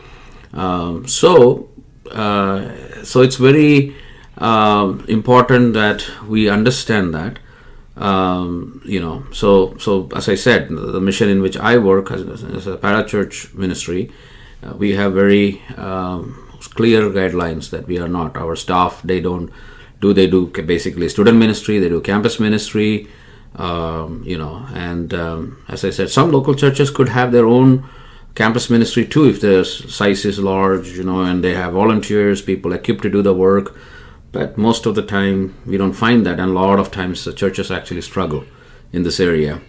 Um, 0.53 1.09
so, 1.09 1.69
uh, 2.13 2.71
so 3.03 3.23
it's 3.23 3.37
very 3.37 3.97
uh, 4.39 4.97
important 5.09 5.75
that 5.75 6.09
we 6.29 6.49
understand 6.49 7.13
that. 7.15 7.41
Um, 7.99 8.81
you 8.85 9.01
know, 9.01 9.25
so 9.33 9.77
so 9.79 10.09
as 10.15 10.29
I 10.29 10.37
said, 10.37 10.69
the 10.69 11.01
mission 11.01 11.29
in 11.29 11.43
which 11.43 11.57
I 11.57 11.79
work 11.79 12.13
as, 12.13 12.23
as 12.45 12.67
a 12.67 12.77
parachurch 12.77 13.55
ministry, 13.55 14.13
uh, 14.63 14.75
we 14.75 14.93
have 14.95 15.15
very 15.15 15.61
um, 15.77 16.49
clear 16.75 17.11
guidelines 17.11 17.71
that 17.71 17.89
we 17.89 17.99
are 17.99 18.09
not. 18.09 18.37
Our 18.37 18.55
staff 18.55 19.03
they 19.03 19.21
don't 19.21 19.51
do 20.01 20.13
they 20.13 20.29
do 20.29 20.47
basically 20.47 21.09
student 21.09 21.39
ministry, 21.39 21.81
they 21.81 21.89
do 21.89 22.01
campus 22.01 22.39
ministry. 22.39 23.09
Um, 23.57 24.23
you 24.25 24.39
know, 24.39 24.67
and 24.75 25.13
um, 25.15 25.65
as 25.69 25.85
I 25.85 25.91
said, 25.91 26.11
some 26.11 26.31
local 26.31 26.55
churches 26.55 26.91
could 26.91 27.09
have 27.09 27.33
their 27.33 27.47
own 27.47 27.89
campus 28.37 28.71
ministry 28.71 29.05
too 29.05 29.25
if 29.25 29.41
their 29.41 29.65
size 29.65 30.25
is 30.25 30.39
large 30.39 30.91
you 30.97 31.03
know 31.03 31.23
and 31.23 31.43
they 31.43 31.55
have 31.55 31.73
volunteers 31.73 32.41
people 32.41 32.73
equipped 32.73 33.03
to 33.03 33.11
do 33.11 33.21
the 33.21 33.35
work 33.35 33.77
but 34.33 34.59
most 34.59 34.87
of 34.87 34.95
the 34.95 35.03
time 35.03 35.55
we 35.67 35.77
don't 35.77 35.93
find 35.93 36.25
that 36.27 36.39
and 36.41 36.51
a 36.51 36.55
lot 36.55 36.79
of 36.79 36.91
times 36.91 37.25
the 37.25 37.33
churches 37.33 37.71
actually 37.71 38.01
struggle 38.01 38.45
in 38.93 39.03
this 39.03 39.21
area 39.21 39.61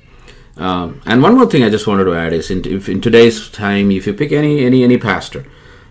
um, 0.57 1.01
and 1.05 1.21
one 1.21 1.35
more 1.35 1.45
thing 1.45 1.63
i 1.63 1.69
just 1.69 1.87
wanted 1.87 2.03
to 2.03 2.13
add 2.13 2.33
is 2.33 2.49
in, 2.51 2.65
if 2.65 2.89
in 2.89 3.01
today's 3.01 3.49
time 3.49 3.91
if 3.91 4.05
you 4.05 4.13
pick 4.13 4.31
any 4.31 4.65
any 4.65 4.83
any 4.83 4.97
pastor 4.97 5.45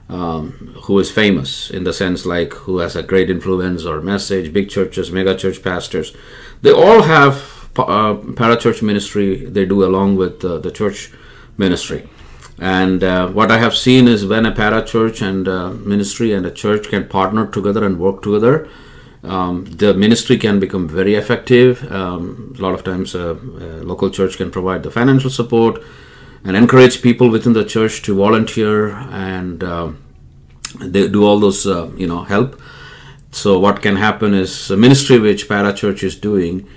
um, 0.08 0.74
who 0.84 0.98
is 0.98 1.10
famous 1.10 1.70
in 1.70 1.84
the 1.84 1.92
sense 1.92 2.24
like 2.24 2.52
who 2.54 2.78
has 2.78 2.96
a 2.96 3.02
great 3.02 3.30
influence 3.30 3.84
or 3.84 4.00
message, 4.00 4.52
big 4.52 4.70
churches, 4.70 5.12
mega 5.12 5.36
church 5.36 5.62
pastors, 5.62 6.14
they 6.62 6.72
all 6.72 7.02
have 7.02 7.68
uh, 7.76 8.14
parachurch 8.34 8.82
ministry 8.82 9.44
they 9.44 9.64
do 9.64 9.84
along 9.84 10.16
with 10.16 10.44
uh, 10.44 10.58
the 10.58 10.70
church 10.70 11.12
ministry. 11.56 12.08
And 12.60 13.04
uh, 13.04 13.28
what 13.28 13.50
I 13.50 13.58
have 13.58 13.76
seen 13.76 14.08
is 14.08 14.26
when 14.26 14.44
a 14.44 14.52
parachurch 14.52 15.22
and 15.22 15.46
uh, 15.46 15.70
ministry 15.70 16.32
and 16.32 16.44
a 16.44 16.50
church 16.50 16.88
can 16.88 17.06
partner 17.06 17.46
together 17.46 17.84
and 17.84 17.98
work 17.98 18.22
together, 18.22 18.68
um, 19.22 19.64
the 19.64 19.94
ministry 19.94 20.38
can 20.38 20.58
become 20.58 20.88
very 20.88 21.14
effective. 21.14 21.90
Um, 21.90 22.54
a 22.58 22.62
lot 22.62 22.74
of 22.74 22.84
times, 22.84 23.14
uh, 23.14 23.34
a 23.34 23.82
local 23.84 24.10
church 24.10 24.36
can 24.36 24.50
provide 24.50 24.82
the 24.82 24.90
financial 24.90 25.30
support 25.30 25.82
and 26.44 26.56
encourage 26.56 27.02
people 27.02 27.30
within 27.30 27.52
the 27.52 27.64
church 27.64 28.02
to 28.02 28.14
volunteer 28.16 28.90
and 29.10 29.62
uh, 29.62 29.92
they 30.80 31.08
do 31.08 31.24
all 31.24 31.38
those, 31.38 31.66
uh, 31.66 31.90
you 31.96 32.06
know, 32.06 32.22
help. 32.24 32.60
So 33.30 33.58
what 33.58 33.82
can 33.82 33.96
happen 33.96 34.34
is 34.34 34.70
a 34.70 34.76
ministry 34.76 35.18
which 35.18 35.48
parachurch 35.48 36.02
is 36.02 36.16
doing, 36.16 36.68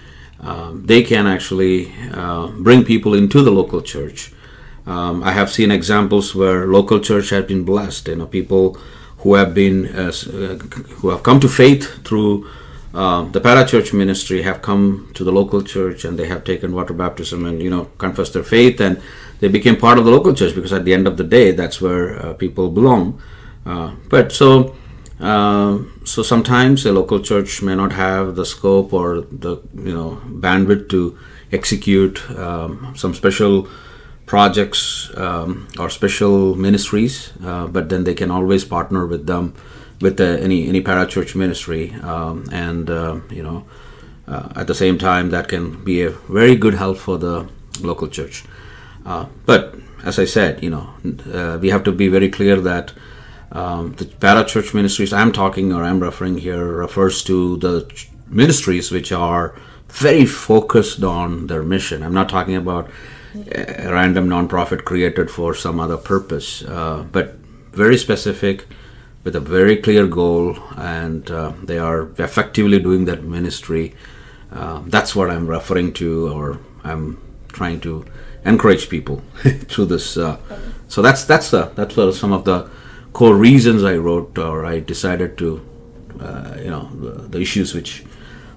um, 0.42 0.86
they 0.86 1.04
can 1.04 1.28
actually 1.28 1.94
uh, 2.14 2.48
bring 2.48 2.84
people 2.84 3.14
into 3.14 3.42
the 3.42 3.52
local 3.52 3.82
church. 3.82 4.32
Um, 4.86 5.24
I 5.24 5.32
have 5.32 5.52
seen 5.52 5.72
examples 5.72 6.34
where 6.34 6.66
local 6.68 7.00
church 7.00 7.30
have 7.30 7.48
been 7.48 7.64
blessed. 7.64 8.08
You 8.08 8.16
know, 8.16 8.28
people 8.28 8.78
who 9.20 9.36
have 9.36 9.54
been 9.54 9.88
uh, 9.96 10.10
uh, 10.10 10.58
who 11.00 11.10
have 11.10 11.24
come 11.24 11.40
to 11.40 11.48
faith 11.48 12.04
through 12.04 12.48
uh, 12.94 13.24
the 13.32 13.40
parachurch 13.40 13.94
ministry 13.94 14.42
have 14.42 14.62
come 14.62 15.10
to 15.14 15.24
the 15.24 15.32
local 15.32 15.62
church 15.62 16.04
and 16.04 16.20
they 16.20 16.28
have 16.28 16.44
taken 16.44 16.74
water 16.74 16.94
baptism 16.94 17.46
and 17.46 17.62
you 17.62 17.70
know 17.70 17.86
confessed 17.98 18.34
their 18.34 18.44
faith 18.44 18.82
and 18.82 19.02
they 19.40 19.48
became 19.48 19.78
part 19.78 19.98
of 19.98 20.06
the 20.06 20.12
local 20.12 20.34
church 20.34 20.54
because 20.56 20.74
at 20.74 20.84
the 20.86 20.94
end 20.94 21.08
of 21.08 21.18
the 21.18 21.24
day 21.24 21.52
that's 21.52 21.80
where 21.80 22.20
uh, 22.26 22.34
people 22.34 22.70
belong 22.70 23.22
uh, 23.66 23.92
but 24.10 24.32
so 24.32 24.76
uh, 25.22 25.78
so 26.04 26.24
sometimes 26.24 26.86
a 26.86 26.92
local 26.92 27.20
church 27.20 27.62
may 27.62 27.76
not 27.76 27.92
have 27.92 28.36
the 28.36 28.46
scope 28.46 28.92
or 28.92 29.22
the 29.22 29.58
you 29.76 29.94
know 29.94 30.20
bandwidth 30.26 30.90
to 30.90 31.18
execute 31.52 32.30
um, 32.32 32.94
some 32.98 33.14
special 33.14 33.70
projects 34.32 35.12
um, 35.18 35.68
or 35.78 35.90
special 35.90 36.56
ministries, 36.56 37.34
uh, 37.44 37.68
but 37.68 37.90
then 37.90 38.06
they 38.06 38.14
can 38.14 38.32
always 38.32 38.64
partner 38.64 39.06
with 39.06 39.28
them 39.28 39.54
with 40.00 40.16
the, 40.16 40.40
any 40.40 40.70
any 40.70 40.82
parachurch 40.82 41.36
ministry, 41.36 41.92
um, 42.12 42.46
and 42.50 42.90
uh, 42.90 43.20
you 43.30 43.44
know 43.44 43.66
uh, 44.30 44.48
at 44.56 44.68
the 44.68 44.78
same 44.84 44.98
time 44.98 45.32
that 45.32 45.50
can 45.50 45.84
be 45.84 46.02
a 46.04 46.12
very 46.40 46.56
good 46.56 46.76
help 46.76 46.98
for 46.98 47.18
the 47.18 47.46
local 47.82 48.08
church. 48.08 48.46
Uh, 49.06 49.26
but 49.46 49.76
as 50.06 50.18
I 50.18 50.28
said, 50.38 50.64
you 50.64 50.70
know 50.70 50.86
uh, 51.34 51.60
we 51.62 51.70
have 51.70 51.84
to 51.84 51.92
be 51.92 52.08
very 52.08 52.30
clear 52.30 52.58
that. 52.72 52.94
Um, 53.54 53.96
the 54.00 54.06
parachurch 54.06 54.74
ministries 54.74 55.12
I'm 55.12 55.34
talking 55.34 55.74
or 55.74 55.84
I'm 55.84 56.00
referring 56.00 56.38
here 56.38 56.66
refers 56.86 57.22
to 57.26 57.58
the 57.58 57.74
ch- 57.94 58.08
ministries 58.30 58.92
which 58.92 59.12
are 59.12 59.54
very 59.90 60.26
focused 60.26 61.04
on 61.04 61.48
their 61.48 61.62
mission. 61.62 62.02
I'm 62.02 62.14
not 62.14 62.30
talking 62.30 62.56
about 62.56 62.90
a 63.34 63.92
random 63.92 64.28
nonprofit 64.28 64.84
created 64.84 65.32
for 65.32 65.54
some 65.54 65.80
other 65.80 65.98
purpose, 65.98 66.64
uh, 66.64 67.06
but 67.12 67.36
very 67.72 67.98
specific 67.98 68.68
with 69.24 69.36
a 69.36 69.40
very 69.40 69.78
clear 69.78 70.08
goal, 70.08 70.58
and 70.76 71.30
uh, 71.32 71.54
they 71.64 71.78
are 71.78 72.10
effectively 72.18 72.80
doing 72.80 73.06
that 73.06 73.24
ministry. 73.24 73.96
Uh, 74.52 74.82
that's 74.88 75.16
what 75.16 75.30
I'm 75.30 75.48
referring 75.48 75.94
to, 75.94 76.30
or 76.30 76.60
I'm 76.84 77.22
trying 77.50 77.80
to 77.82 78.06
encourage 78.44 78.90
people 78.90 79.22
through 79.70 79.86
this. 79.86 80.18
Uh, 80.18 80.38
so 80.88 81.02
that's 81.02 81.24
that's 81.26 81.52
the 81.52 81.72
that's 81.76 81.96
some 82.20 82.34
of 82.34 82.44
the 82.46 82.70
core 83.14 83.36
reasons 83.36 83.84
I 83.84 83.96
wrote, 83.96 84.38
or 84.38 84.66
I 84.66 84.80
decided 84.80 85.38
to, 85.38 85.66
uh, 86.20 86.56
you 86.58 86.70
know, 86.70 86.90
the, 86.96 87.28
the 87.28 87.40
issues 87.40 87.74
which 87.74 88.04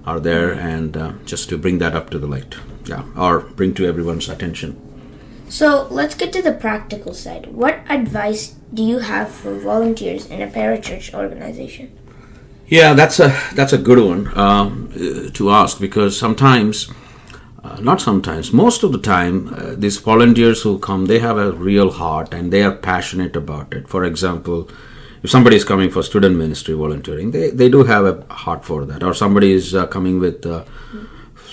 are 0.05 0.19
there 0.19 0.51
and 0.53 0.97
uh, 0.97 1.13
just 1.25 1.49
to 1.49 1.57
bring 1.57 1.79
that 1.79 1.95
up 1.95 2.09
to 2.11 2.19
the 2.19 2.27
light 2.27 2.55
yeah 2.85 3.03
or 3.15 3.39
bring 3.39 3.73
to 3.75 3.85
everyone's 3.85 4.29
attention. 4.29 4.81
So 5.47 5.87
let's 5.91 6.15
get 6.15 6.33
to 6.33 6.41
the 6.41 6.51
practical 6.51 7.13
side. 7.13 7.47
What 7.47 7.79
advice 7.89 8.55
do 8.73 8.83
you 8.83 8.99
have 8.99 9.29
for 9.29 9.53
volunteers 9.53 10.25
in 10.25 10.41
a 10.41 10.47
parachurch 10.47 11.13
organization? 11.13 11.97
Yeah 12.67 12.93
that's 12.93 13.19
a 13.19 13.29
that's 13.53 13.73
a 13.73 13.77
good 13.77 13.99
one 13.99 14.37
um, 14.37 15.31
to 15.33 15.51
ask 15.51 15.79
because 15.79 16.17
sometimes 16.17 16.89
uh, 17.63 17.77
not 17.79 18.01
sometimes 18.01 18.51
most 18.51 18.83
of 18.83 18.91
the 18.91 18.97
time 18.97 19.53
uh, 19.53 19.75
these 19.75 19.97
volunteers 19.97 20.63
who 20.63 20.79
come 20.79 21.05
they 21.05 21.19
have 21.19 21.37
a 21.37 21.51
real 21.51 21.91
heart 21.91 22.33
and 22.33 22.51
they 22.51 22.63
are 22.63 22.71
passionate 22.71 23.35
about 23.35 23.73
it. 23.73 23.87
For 23.87 24.03
example 24.03 24.69
if 25.25 25.31
somebody 25.31 25.55
is 25.55 25.63
coming 25.63 25.89
for 25.89 26.03
student 26.03 26.37
ministry 26.37 26.75
volunteering, 26.75 27.31
they, 27.31 27.49
they 27.49 27.67
do 27.67 27.83
have 27.83 28.05
a 28.05 28.33
heart 28.33 28.63
for 28.63 28.85
that. 28.85 29.01
Or 29.01 29.11
somebody 29.13 29.53
is 29.53 29.73
uh, 29.73 29.87
coming 29.87 30.19
with 30.19 30.45
uh, 30.45 30.65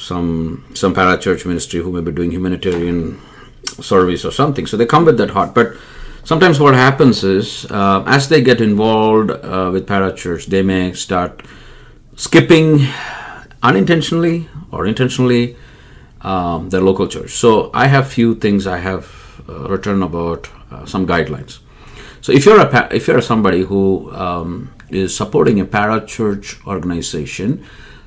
some 0.02 0.64
some 0.74 0.94
parachurch 0.94 1.46
ministry 1.46 1.80
who 1.80 1.92
may 1.92 2.00
be 2.00 2.12
doing 2.12 2.30
humanitarian 2.32 3.20
service 3.80 4.24
or 4.24 4.32
something. 4.32 4.66
So 4.66 4.76
they 4.76 4.86
come 4.86 5.04
with 5.04 5.18
that 5.18 5.30
heart. 5.30 5.54
But 5.54 5.76
sometimes 6.24 6.58
what 6.60 6.74
happens 6.74 7.24
is, 7.24 7.66
uh, 7.70 8.02
as 8.06 8.28
they 8.28 8.42
get 8.42 8.60
involved 8.60 9.30
uh, 9.30 9.70
with 9.72 9.86
parachurch, 9.86 10.46
they 10.46 10.62
may 10.62 10.92
start 10.92 11.42
skipping 12.16 12.86
unintentionally 13.62 14.48
or 14.70 14.86
intentionally 14.86 15.56
um, 16.22 16.70
their 16.70 16.80
local 16.80 17.06
church. 17.06 17.30
So 17.30 17.70
I 17.72 17.86
have 17.86 18.08
few 18.08 18.34
things 18.34 18.66
I 18.66 18.78
have 18.78 19.42
uh, 19.48 19.68
written 19.68 20.02
about 20.02 20.50
uh, 20.70 20.84
some 20.86 21.06
guidelines. 21.06 21.60
So 22.20 22.32
if 22.32 22.46
you're 22.46 22.60
a 22.60 22.88
if 22.94 23.08
you're 23.08 23.20
somebody 23.20 23.62
who 23.62 24.12
um, 24.14 24.72
is 24.90 25.16
supporting 25.16 25.60
a 25.60 25.64
parachurch 25.64 26.64
organization 26.66 27.64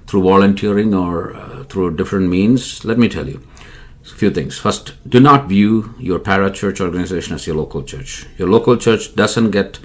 through 0.07 0.23
volunteering 0.23 0.93
or 0.93 1.35
uh, 1.35 1.63
through 1.65 1.95
different 1.95 2.29
means, 2.29 2.85
let 2.85 2.97
me 2.97 3.09
tell 3.09 3.27
you 3.27 3.45
a 4.03 4.15
few 4.15 4.29
things. 4.29 4.57
First, 4.57 4.93
do 5.09 5.19
not 5.19 5.47
view 5.47 5.95
your 5.99 6.19
parachurch 6.19 6.79
organization 6.79 7.35
as 7.35 7.47
your 7.47 7.55
local 7.55 7.83
church. 7.83 8.25
Your 8.37 8.49
local 8.49 8.77
church 8.77 9.15
doesn't 9.15 9.51
get 9.51 9.79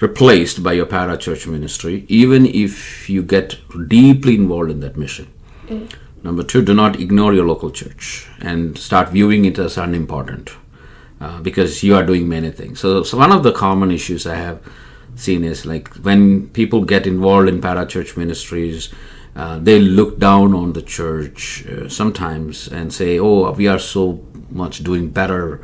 replaced 0.00 0.62
by 0.62 0.74
your 0.74 0.86
parachurch 0.86 1.46
ministry, 1.46 2.04
even 2.08 2.44
if 2.44 3.08
you 3.08 3.22
get 3.22 3.56
deeply 3.88 4.34
involved 4.34 4.70
in 4.70 4.80
that 4.80 4.96
mission. 4.96 5.32
Mm. 5.68 5.90
Number 6.22 6.42
two, 6.42 6.62
do 6.62 6.74
not 6.74 7.00
ignore 7.00 7.32
your 7.32 7.46
local 7.46 7.70
church 7.70 8.28
and 8.40 8.76
start 8.76 9.10
viewing 9.10 9.44
it 9.44 9.58
as 9.58 9.78
unimportant. 9.78 10.50
Uh, 11.18 11.40
because 11.40 11.82
you 11.82 11.96
are 11.96 12.04
doing 12.04 12.28
many 12.28 12.50
things. 12.50 12.78
So, 12.78 13.02
so 13.02 13.16
one 13.16 13.32
of 13.32 13.42
the 13.42 13.50
common 13.50 13.90
issues 13.90 14.26
I 14.26 14.34
have 14.34 14.60
seen 15.14 15.44
is 15.44 15.64
like 15.64 15.88
when 15.94 16.48
people 16.50 16.84
get 16.84 17.06
involved 17.06 17.48
in 17.48 17.62
parachurch 17.62 18.18
ministries, 18.18 18.92
uh, 19.36 19.58
they 19.58 19.78
look 19.78 20.18
down 20.18 20.54
on 20.54 20.72
the 20.72 20.82
church 20.82 21.66
uh, 21.66 21.88
sometimes 21.88 22.68
and 22.68 22.92
say, 22.92 23.18
"Oh, 23.18 23.50
we 23.52 23.68
are 23.68 23.78
so 23.78 24.24
much 24.50 24.82
doing 24.82 25.10
better 25.10 25.60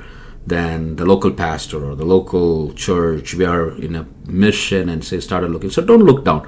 than 0.47 0.97
the 0.97 1.07
local 1.07 1.31
pastor 1.31 1.85
or 1.85 1.95
the 1.95 2.05
local 2.05 2.73
church. 2.75 3.35
We 3.35 3.45
are 3.45 3.71
in 3.71 3.97
a 3.97 4.07
mission," 4.26 4.88
and 4.88 5.05
say, 5.05 5.21
"Started 5.21 5.50
looking." 5.50 5.71
So 5.71 5.83
don't 5.83 6.05
look 6.05 6.25
down 6.25 6.47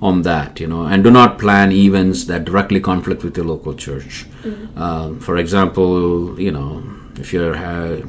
on 0.00 0.22
that, 0.22 0.58
you 0.58 0.66
know, 0.66 0.86
and 0.86 1.04
do 1.04 1.10
not 1.10 1.38
plan 1.38 1.70
events 1.70 2.24
that 2.24 2.44
directly 2.44 2.80
conflict 2.80 3.22
with 3.22 3.36
your 3.36 3.46
local 3.46 3.74
church. 3.74 4.26
Mm-hmm. 4.42 4.66
Uh, 4.76 5.14
for 5.20 5.36
example, 5.36 6.40
you 6.40 6.50
know 6.50 6.82
if 7.18 7.32
you're 7.32 7.54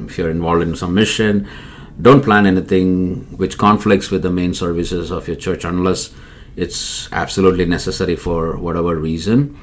if 0.06 0.18
you're 0.18 0.30
involved 0.30 0.62
in 0.62 0.74
some 0.74 0.94
mission 0.94 1.46
don't 2.00 2.24
plan 2.24 2.46
anything 2.46 3.24
which 3.36 3.56
conflicts 3.56 4.10
with 4.10 4.22
the 4.22 4.30
main 4.30 4.52
services 4.52 5.10
of 5.10 5.28
your 5.28 5.36
church 5.36 5.64
unless 5.64 6.12
it's 6.56 7.12
absolutely 7.12 7.66
necessary 7.66 8.16
for 8.16 8.56
whatever 8.56 8.96
reason. 8.96 9.58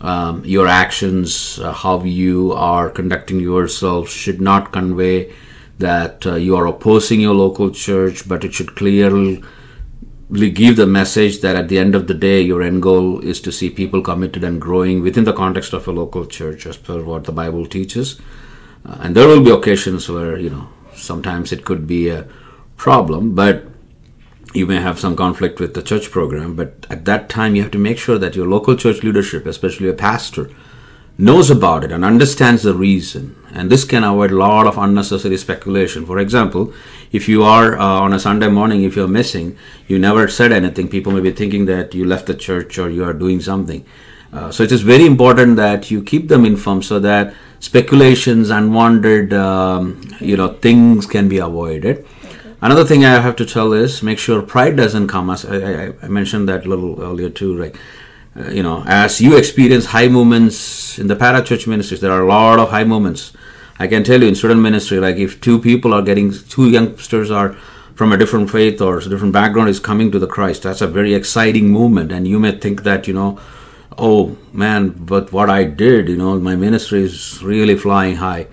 Um, 0.00 0.42
your 0.44 0.66
actions 0.66 1.58
uh, 1.58 1.72
how 1.72 2.02
you 2.04 2.52
are 2.52 2.88
conducting 2.88 3.38
yourself 3.38 4.08
should 4.08 4.40
not 4.40 4.72
convey 4.72 5.32
that 5.78 6.24
uh, 6.26 6.34
you 6.36 6.56
are 6.56 6.66
opposing 6.66 7.20
your 7.20 7.34
local 7.34 7.70
church 7.70 8.26
but 8.26 8.42
it 8.42 8.54
should 8.54 8.74
clearly 8.76 9.42
give 10.30 10.76
the 10.76 10.86
message 10.86 11.40
that 11.40 11.56
at 11.56 11.68
the 11.68 11.78
end 11.78 11.94
of 11.94 12.06
the 12.06 12.14
day 12.14 12.40
your 12.40 12.62
end 12.62 12.82
goal 12.82 13.20
is 13.20 13.40
to 13.42 13.52
see 13.52 13.68
people 13.68 14.00
committed 14.00 14.42
and 14.42 14.60
growing 14.60 15.02
within 15.02 15.24
the 15.24 15.32
context 15.34 15.74
of 15.74 15.86
a 15.86 15.92
local 15.92 16.24
church 16.24 16.66
as 16.66 16.76
per 16.76 17.02
what 17.02 17.24
the 17.24 17.32
bible 17.32 17.66
teaches. 17.66 18.20
Uh, 18.86 18.96
and 19.00 19.14
there 19.14 19.28
will 19.28 19.44
be 19.44 19.50
occasions 19.50 20.08
where, 20.08 20.38
you 20.38 20.48
know, 20.48 20.68
sometimes 20.94 21.52
it 21.52 21.64
could 21.64 21.86
be 21.86 22.08
a 22.08 22.26
problem, 22.76 23.34
but 23.34 23.64
you 24.52 24.66
may 24.66 24.80
have 24.80 24.98
some 24.98 25.16
conflict 25.16 25.60
with 25.60 25.74
the 25.74 25.82
church 25.82 26.10
program. 26.10 26.56
But 26.56 26.86
at 26.90 27.04
that 27.04 27.28
time, 27.28 27.54
you 27.54 27.62
have 27.62 27.70
to 27.72 27.78
make 27.78 27.98
sure 27.98 28.18
that 28.18 28.34
your 28.34 28.48
local 28.48 28.76
church 28.76 29.02
leadership, 29.02 29.46
especially 29.46 29.88
a 29.88 29.92
pastor, 29.92 30.50
knows 31.18 31.50
about 31.50 31.84
it 31.84 31.92
and 31.92 32.04
understands 32.04 32.62
the 32.62 32.74
reason. 32.74 33.36
And 33.52 33.70
this 33.70 33.84
can 33.84 34.04
avoid 34.04 34.30
a 34.30 34.36
lot 34.36 34.66
of 34.66 34.78
unnecessary 34.78 35.36
speculation. 35.36 36.06
For 36.06 36.18
example, 36.18 36.72
if 37.12 37.28
you 37.28 37.42
are 37.42 37.78
uh, 37.78 37.84
on 37.84 38.12
a 38.12 38.18
Sunday 38.18 38.48
morning, 38.48 38.84
if 38.84 38.96
you're 38.96 39.08
missing, 39.08 39.56
you 39.86 39.98
never 39.98 40.28
said 40.28 40.50
anything, 40.50 40.88
people 40.88 41.12
may 41.12 41.20
be 41.20 41.32
thinking 41.32 41.66
that 41.66 41.94
you 41.94 42.04
left 42.04 42.26
the 42.26 42.34
church 42.34 42.78
or 42.78 42.88
you 42.88 43.04
are 43.04 43.12
doing 43.12 43.40
something. 43.40 43.84
Uh, 44.32 44.50
so 44.50 44.62
it 44.62 44.72
is 44.72 44.82
very 44.82 45.04
important 45.04 45.56
that 45.56 45.90
you 45.90 46.02
keep 46.02 46.28
them 46.28 46.44
informed 46.44 46.84
so 46.84 46.98
that 47.00 47.34
speculations, 47.58 48.48
unwanted, 48.48 49.32
um, 49.34 50.00
you 50.20 50.36
know, 50.36 50.54
things 50.54 51.06
can 51.06 51.28
be 51.28 51.38
avoided. 51.38 52.06
Another 52.62 52.84
thing 52.84 53.04
I 53.04 53.20
have 53.20 53.36
to 53.36 53.46
tell 53.46 53.72
is 53.72 54.02
make 54.02 54.18
sure 54.18 54.42
pride 54.42 54.76
doesn't 54.76 55.08
come. 55.08 55.30
As 55.30 55.46
I, 55.46 55.86
I, 55.86 55.92
I 56.02 56.08
mentioned 56.08 56.48
that 56.48 56.66
a 56.66 56.68
little 56.68 57.02
earlier 57.02 57.30
too, 57.30 57.58
right? 57.58 57.74
Uh, 58.36 58.50
you 58.50 58.62
know, 58.62 58.84
as 58.86 59.20
you 59.20 59.36
experience 59.36 59.86
high 59.86 60.08
moments 60.08 60.98
in 60.98 61.06
the 61.06 61.16
parachurch 61.16 61.66
ministries, 61.66 62.00
there 62.00 62.12
are 62.12 62.22
a 62.22 62.26
lot 62.26 62.58
of 62.58 62.70
high 62.70 62.84
moments. 62.84 63.32
I 63.78 63.86
can 63.86 64.04
tell 64.04 64.20
you 64.20 64.28
in 64.28 64.34
student 64.34 64.60
ministry, 64.60 64.98
like 64.98 65.16
if 65.16 65.40
two 65.40 65.58
people 65.58 65.94
are 65.94 66.02
getting, 66.02 66.32
two 66.32 66.68
youngsters 66.68 67.30
are 67.30 67.54
from 67.94 68.12
a 68.12 68.18
different 68.18 68.50
faith 68.50 68.80
or 68.82 68.98
a 68.98 69.08
different 69.08 69.32
background 69.32 69.70
is 69.70 69.80
coming 69.80 70.12
to 70.12 70.18
the 70.18 70.26
Christ, 70.26 70.62
that's 70.64 70.82
a 70.82 70.86
very 70.86 71.14
exciting 71.14 71.68
movement. 71.68 72.12
And 72.12 72.28
you 72.28 72.38
may 72.38 72.52
think 72.52 72.82
that, 72.82 73.08
you 73.08 73.14
know, 73.14 73.40
oh 73.96 74.36
man, 74.52 74.90
but 74.90 75.32
what 75.32 75.48
I 75.48 75.64
did, 75.64 76.08
you 76.08 76.16
know, 76.16 76.38
my 76.38 76.56
ministry 76.56 77.02
is 77.04 77.42
really 77.42 77.76
flying 77.76 78.16
high. 78.16 78.48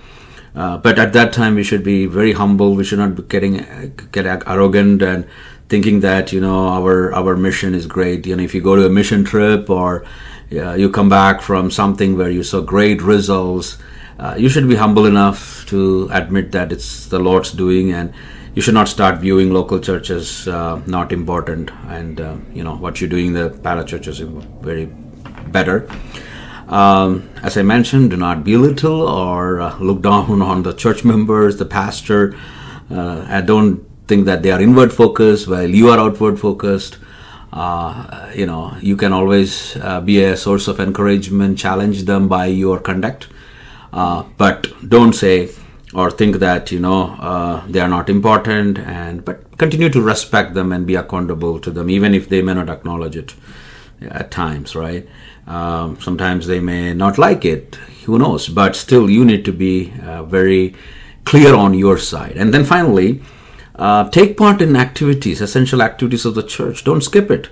Uh, 0.57 0.75
but 0.75 0.97
at 0.97 1.13
that 1.13 1.31
time, 1.31 1.53
we 1.53 1.63
should 1.63 1.83
be 1.83 2.07
very 2.07 2.33
humble. 2.33 2.75
We 2.75 2.83
should 2.83 2.97
not 2.97 3.15
be 3.15 3.21
getting 3.21 3.57
get 4.11 4.25
arrogant 4.25 5.03
and 5.03 5.27
thinking 5.69 5.99
that 5.99 6.33
you 6.33 6.41
know 6.41 6.67
our 6.69 7.13
our 7.13 7.37
mission 7.37 7.75
is 7.75 7.85
great. 7.85 8.25
You 8.25 8.35
know, 8.35 8.43
if 8.43 8.55
you 8.55 8.61
go 8.61 8.75
to 8.75 8.85
a 8.85 8.89
mission 8.89 9.23
trip 9.23 9.69
or 9.69 10.03
uh, 10.51 10.73
you 10.73 10.89
come 10.89 11.09
back 11.09 11.41
from 11.41 11.69
something 11.69 12.17
where 12.17 12.31
you 12.31 12.41
saw 12.41 12.61
great 12.61 13.03
results, 13.03 13.77
uh, 14.17 14.33
you 14.35 14.49
should 14.49 14.67
be 14.67 14.75
humble 14.75 15.05
enough 15.05 15.63
to 15.67 16.09
admit 16.11 16.51
that 16.53 16.71
it's 16.71 17.05
the 17.05 17.19
Lord's 17.19 17.51
doing, 17.51 17.91
and 17.91 18.11
you 18.55 18.63
should 18.63 18.73
not 18.73 18.87
start 18.87 19.19
viewing 19.19 19.53
local 19.53 19.79
churches 19.79 20.47
uh, 20.47 20.81
not 20.87 21.11
important. 21.11 21.69
And 21.87 22.19
uh, 22.19 22.35
you 22.51 22.63
know 22.63 22.75
what 22.75 22.99
you're 22.99 23.11
doing, 23.11 23.33
the 23.33 23.51
para 23.51 23.85
churches 23.85 24.21
is 24.21 24.27
very 24.61 24.85
better. 25.51 25.87
Um, 26.67 27.29
as 27.43 27.57
I 27.57 27.63
mentioned, 27.63 28.09
do 28.09 28.17
not 28.17 28.43
belittle 28.43 29.07
or 29.07 29.61
uh, 29.61 29.77
look 29.79 30.01
down 30.01 30.41
on 30.51 30.63
the 30.63 30.73
church 30.73 31.03
members, 31.03 31.57
the 31.57 31.65
pastor. 31.65 32.35
Uh, 32.91 33.25
I 33.27 33.41
don't 33.41 33.85
think 34.07 34.25
that 34.25 34.43
they 34.43 34.51
are 34.51 34.61
inward 34.61 34.93
focused 34.93 35.47
while 35.47 35.69
you 35.69 35.89
are 35.89 35.99
outward 35.99 36.39
focused. 36.39 36.97
Uh, 37.51 38.29
you 38.35 38.45
know, 38.45 38.75
you 38.81 38.95
can 38.97 39.13
always 39.13 39.77
uh, 39.77 40.01
be 40.01 40.23
a 40.23 40.35
source 40.35 40.67
of 40.67 40.79
encouragement, 40.79 41.57
challenge 41.57 42.03
them 42.03 42.27
by 42.27 42.45
your 42.45 42.79
conduct, 42.79 43.27
uh, 43.93 44.23
but 44.37 44.67
don't 44.87 45.13
say 45.13 45.49
or 45.93 46.11
think 46.11 46.37
that 46.37 46.71
you 46.71 46.79
know 46.79 47.15
uh, 47.19 47.65
they 47.67 47.79
are 47.79 47.87
not 47.87 48.09
important. 48.09 48.77
And 48.77 49.23
but 49.23 49.57
continue 49.57 49.89
to 49.89 50.01
respect 50.01 50.53
them 50.53 50.71
and 50.73 50.85
be 50.85 50.95
accountable 50.95 51.59
to 51.61 51.71
them, 51.71 51.89
even 51.89 52.13
if 52.13 52.27
they 52.27 52.41
may 52.41 52.53
not 52.53 52.69
acknowledge 52.69 53.15
it 53.15 53.33
at 54.01 54.29
times, 54.29 54.75
right? 54.75 55.07
Um, 55.47 55.99
sometimes 56.01 56.45
they 56.45 56.59
may 56.59 56.93
not 56.93 57.17
like 57.17 57.45
it, 57.45 57.75
who 58.05 58.19
knows? 58.19 58.47
But 58.47 58.75
still, 58.75 59.09
you 59.09 59.23
need 59.25 59.45
to 59.45 59.53
be 59.53 59.93
uh, 60.03 60.23
very 60.23 60.75
clear 61.23 61.55
on 61.55 61.73
your 61.73 61.97
side. 61.97 62.37
And 62.37 62.53
then 62.53 62.63
finally, 62.63 63.21
uh, 63.75 64.09
take 64.09 64.37
part 64.37 64.61
in 64.61 64.75
activities, 64.75 65.41
essential 65.41 65.81
activities 65.81 66.25
of 66.25 66.35
the 66.35 66.43
church. 66.43 66.83
Don't 66.83 67.01
skip 67.01 67.31
it. 67.31 67.49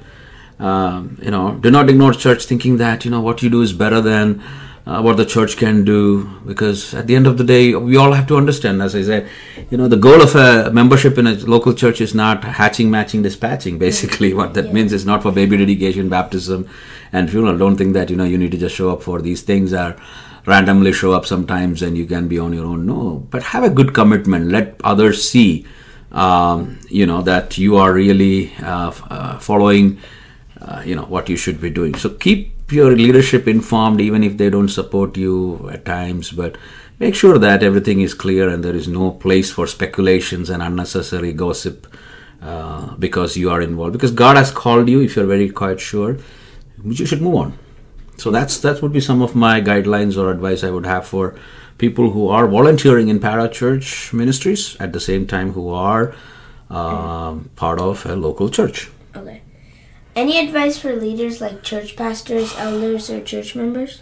Um, 0.60 1.18
you 1.22 1.32
know, 1.32 1.56
do 1.56 1.70
not 1.70 1.90
ignore 1.90 2.14
church 2.14 2.46
thinking 2.46 2.78
that 2.78 3.04
you 3.06 3.12
know 3.12 3.22
what 3.22 3.42
you 3.44 3.50
do 3.50 3.62
is 3.62 3.74
better 3.74 4.00
than 4.02 4.42
uh, 4.86 5.02
what 5.02 5.18
the 5.18 5.26
church 5.26 5.58
can 5.58 5.84
do 5.84 6.26
because 6.46 6.94
at 6.94 7.08
the 7.08 7.16
end 7.16 7.26
of 7.28 7.38
the 7.38 7.44
day 7.44 7.74
we 7.74 7.98
all 7.98 8.12
have 8.12 8.28
to 8.28 8.38
understand 8.38 8.82
as 8.82 8.96
i 8.96 9.02
said 9.02 9.28
you 9.72 9.78
know 9.78 9.88
the 9.88 9.98
goal 9.98 10.22
of 10.22 10.36
a 10.36 10.72
membership 10.72 11.18
in 11.18 11.26
a 11.26 11.34
local 11.46 11.74
church 11.74 12.00
is 12.02 12.14
not 12.14 12.44
hatching 12.44 12.92
matching 12.92 13.24
dispatching 13.24 13.80
basically 13.88 14.34
what 14.34 14.54
that 14.54 14.66
yeah. 14.66 14.72
means 14.72 14.94
is 14.94 15.06
not 15.06 15.24
for 15.24 15.32
baby 15.32 15.58
dedication 15.58 16.08
baptism 16.08 16.70
and 17.16 17.32
funeral 17.32 17.58
don't 17.58 17.78
think 17.78 17.94
that 17.94 18.10
you 18.10 18.18
know 18.18 18.26
you 18.26 18.38
need 18.38 18.52
to 18.52 18.58
just 18.58 18.76
show 18.76 18.92
up 18.92 19.02
for 19.02 19.22
these 19.22 19.42
things 19.42 19.74
or 19.74 19.96
randomly 20.46 20.92
show 20.92 21.12
up 21.14 21.26
sometimes 21.26 21.82
and 21.82 21.98
you 21.98 22.06
can 22.06 22.28
be 22.28 22.38
on 22.38 22.54
your 22.54 22.66
own. 22.66 22.86
No 22.86 23.26
but 23.32 23.44
have 23.44 23.64
a 23.64 23.70
good 23.70 23.94
commitment. 23.94 24.52
Let 24.52 24.76
others 24.84 25.24
see 25.30 25.66
um, 26.12 26.78
you 26.90 27.06
know 27.06 27.22
that 27.22 27.58
you 27.58 27.78
are 27.78 27.94
really 27.94 28.54
uh, 28.74 28.92
uh, 29.10 29.40
following 29.40 29.98
uh, 30.62 30.84
you 30.86 30.96
know 30.96 31.08
what 31.16 31.30
you 31.30 31.38
should 31.38 31.62
be 31.62 31.70
doing. 31.70 31.96
So 31.96 32.10
keep 32.10 32.72
your 32.72 32.92
leadership 32.92 33.48
informed 33.48 34.02
even 34.02 34.24
if 34.24 34.38
they 34.38 34.50
don't 34.50 34.70
support 34.70 35.16
you 35.16 35.70
at 35.72 35.86
times 35.86 36.32
but 36.32 36.58
make 37.00 37.16
sure 37.16 37.38
that 37.38 37.64
everything 37.64 38.02
is 38.02 38.14
clear 38.14 38.50
and 38.50 38.64
there 38.64 38.76
is 38.76 38.88
no 38.88 39.12
place 39.12 39.52
for 39.52 39.68
speculations 39.68 40.50
and 40.50 40.64
unnecessary 40.64 41.32
gossip 41.32 41.88
uh, 42.42 42.96
because 42.96 43.38
you 43.38 43.50
are 43.50 43.62
involved. 43.62 43.94
Because 43.94 44.12
god 44.12 44.36
has 44.36 44.52
called 44.52 44.90
you 44.90 45.02
if 45.02 45.16
you're 45.16 45.34
very 45.38 45.50
quite 45.50 45.80
sure 45.80 46.18
you 46.86 47.06
should 47.06 47.22
move 47.22 47.36
on 47.36 47.58
so 48.18 48.32
that's 48.32 48.60
that 48.60 48.82
would 48.82 48.94
be 48.94 49.02
some 49.02 49.22
of 49.22 49.36
my 49.36 49.62
guidelines 49.62 50.18
or 50.18 50.32
advice 50.32 50.64
i 50.64 50.70
would 50.70 50.86
have 50.86 51.06
for 51.06 51.36
people 51.78 52.12
who 52.12 52.28
are 52.30 52.48
volunteering 52.48 53.10
in 53.10 53.20
parachurch 53.20 54.14
ministries 54.14 54.78
at 54.80 54.94
the 54.94 55.00
same 55.00 55.28
time 55.28 55.52
who 55.54 55.70
are 55.70 56.14
uh, 56.70 57.36
part 57.56 57.80
of 57.80 58.06
a 58.06 58.16
local 58.16 58.50
church 58.50 58.90
okay 59.16 59.42
any 60.16 60.40
advice 60.40 60.78
for 60.78 60.96
leaders 60.96 61.42
like 61.42 61.62
church 61.62 61.98
pastors, 61.98 62.56
elders, 62.58 63.10
or 63.10 63.20
church 63.20 63.54
members? 63.54 64.02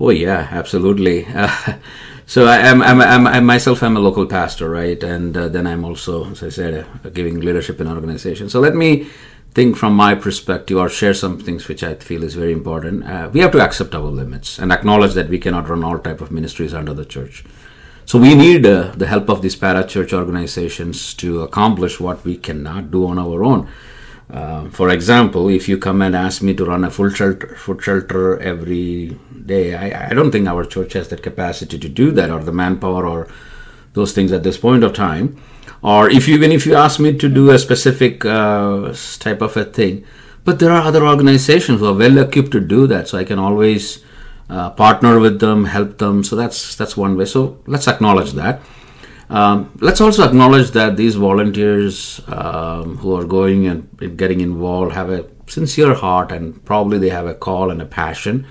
Oh 0.00 0.10
yeah, 0.10 0.48
absolutely. 0.50 1.24
Uh, 1.26 1.78
so 2.26 2.46
I 2.46 2.56
am, 2.58 2.82
I'm, 2.82 3.00
I'm, 3.00 3.26
I 3.28 3.38
myself 3.38 3.80
am 3.84 3.96
a 3.96 4.00
local 4.00 4.26
pastor, 4.26 4.68
right? 4.68 5.00
And 5.00 5.36
uh, 5.36 5.46
then 5.46 5.68
I'm 5.68 5.84
also, 5.84 6.28
as 6.32 6.42
I 6.42 6.48
said, 6.48 6.84
uh, 7.04 7.08
giving 7.10 7.38
leadership 7.38 7.80
in 7.80 7.86
an 7.86 7.94
organization. 7.94 8.48
So 8.48 8.58
let 8.58 8.74
me 8.74 9.06
think 9.54 9.76
from 9.76 9.94
my 9.94 10.14
perspective 10.14 10.78
or 10.78 10.88
share 10.88 11.14
some 11.14 11.38
things 11.38 11.68
which 11.68 11.82
I 11.82 11.94
feel 11.94 12.24
is 12.24 12.34
very 12.34 12.52
important. 12.52 13.04
Uh, 13.04 13.28
we 13.32 13.40
have 13.40 13.52
to 13.52 13.60
accept 13.60 13.94
our 13.94 14.02
limits 14.02 14.58
and 14.58 14.72
acknowledge 14.72 15.14
that 15.14 15.28
we 15.28 15.38
cannot 15.38 15.68
run 15.68 15.84
all 15.84 15.98
type 15.98 16.20
of 16.20 16.30
ministries 16.30 16.72
under 16.72 16.94
the 16.94 17.04
church. 17.04 17.44
So 18.04 18.18
we 18.18 18.34
need 18.34 18.66
uh, 18.66 18.92
the 18.96 19.06
help 19.06 19.28
of 19.28 19.42
these 19.42 19.56
para-church 19.56 20.12
organizations 20.12 21.14
to 21.14 21.42
accomplish 21.42 22.00
what 22.00 22.24
we 22.24 22.36
cannot 22.36 22.90
do 22.90 23.06
on 23.06 23.18
our 23.18 23.44
own. 23.44 23.68
Uh, 24.30 24.70
for 24.70 24.88
example, 24.88 25.50
if 25.50 25.68
you 25.68 25.76
come 25.76 26.00
and 26.00 26.16
ask 26.16 26.40
me 26.40 26.54
to 26.54 26.64
run 26.64 26.84
a 26.84 26.90
full 26.90 27.10
shelter, 27.10 27.54
food 27.56 27.82
shelter 27.82 28.40
every 28.40 29.18
day, 29.44 29.74
I, 29.74 30.08
I, 30.08 30.14
don't 30.14 30.30
think 30.32 30.48
our 30.48 30.64
church 30.64 30.94
has 30.94 31.08
that 31.08 31.22
capacity 31.22 31.78
to 31.78 31.88
do 31.88 32.10
that, 32.12 32.30
or 32.30 32.42
the 32.42 32.52
manpower, 32.52 33.06
or 33.06 33.28
those 33.92 34.12
things 34.12 34.32
at 34.32 34.42
this 34.42 34.56
point 34.56 34.84
of 34.84 34.94
time. 34.94 35.36
Or 35.82 36.10
if 36.10 36.28
you, 36.28 36.34
even 36.34 36.52
if 36.52 36.66
you 36.66 36.74
ask 36.74 37.00
me 37.00 37.16
to 37.18 37.28
do 37.28 37.50
a 37.50 37.58
specific 37.58 38.24
uh, 38.24 38.94
type 39.18 39.42
of 39.42 39.56
a 39.56 39.64
thing, 39.64 40.04
but 40.44 40.58
there 40.58 40.70
are 40.70 40.82
other 40.82 41.06
organizations 41.06 41.80
who 41.80 41.86
are 41.86 41.94
well 41.94 42.18
equipped 42.18 42.52
to 42.52 42.60
do 42.60 42.86
that, 42.86 43.08
so 43.08 43.18
I 43.18 43.24
can 43.24 43.38
always 43.38 44.02
uh, 44.48 44.70
partner 44.70 45.18
with 45.18 45.40
them, 45.40 45.64
help 45.64 45.98
them. 45.98 46.24
So 46.24 46.36
that's 46.36 46.76
that's 46.76 46.96
one 46.96 47.16
way. 47.16 47.24
So 47.24 47.62
let's 47.66 47.88
acknowledge 47.88 48.32
that. 48.32 48.60
Um, 49.30 49.76
let's 49.80 50.00
also 50.00 50.28
acknowledge 50.28 50.72
that 50.72 50.96
these 50.96 51.14
volunteers 51.14 52.20
um, 52.26 52.98
who 52.98 53.16
are 53.16 53.24
going 53.24 53.66
and 53.66 54.18
getting 54.18 54.40
involved 54.40 54.92
have 54.92 55.08
a 55.08 55.26
sincere 55.46 55.94
heart 55.94 56.30
and 56.30 56.62
probably 56.64 56.98
they 56.98 57.08
have 57.08 57.26
a 57.26 57.34
call 57.34 57.70
and 57.70 57.80
a 57.80 57.86
passion 57.86 58.46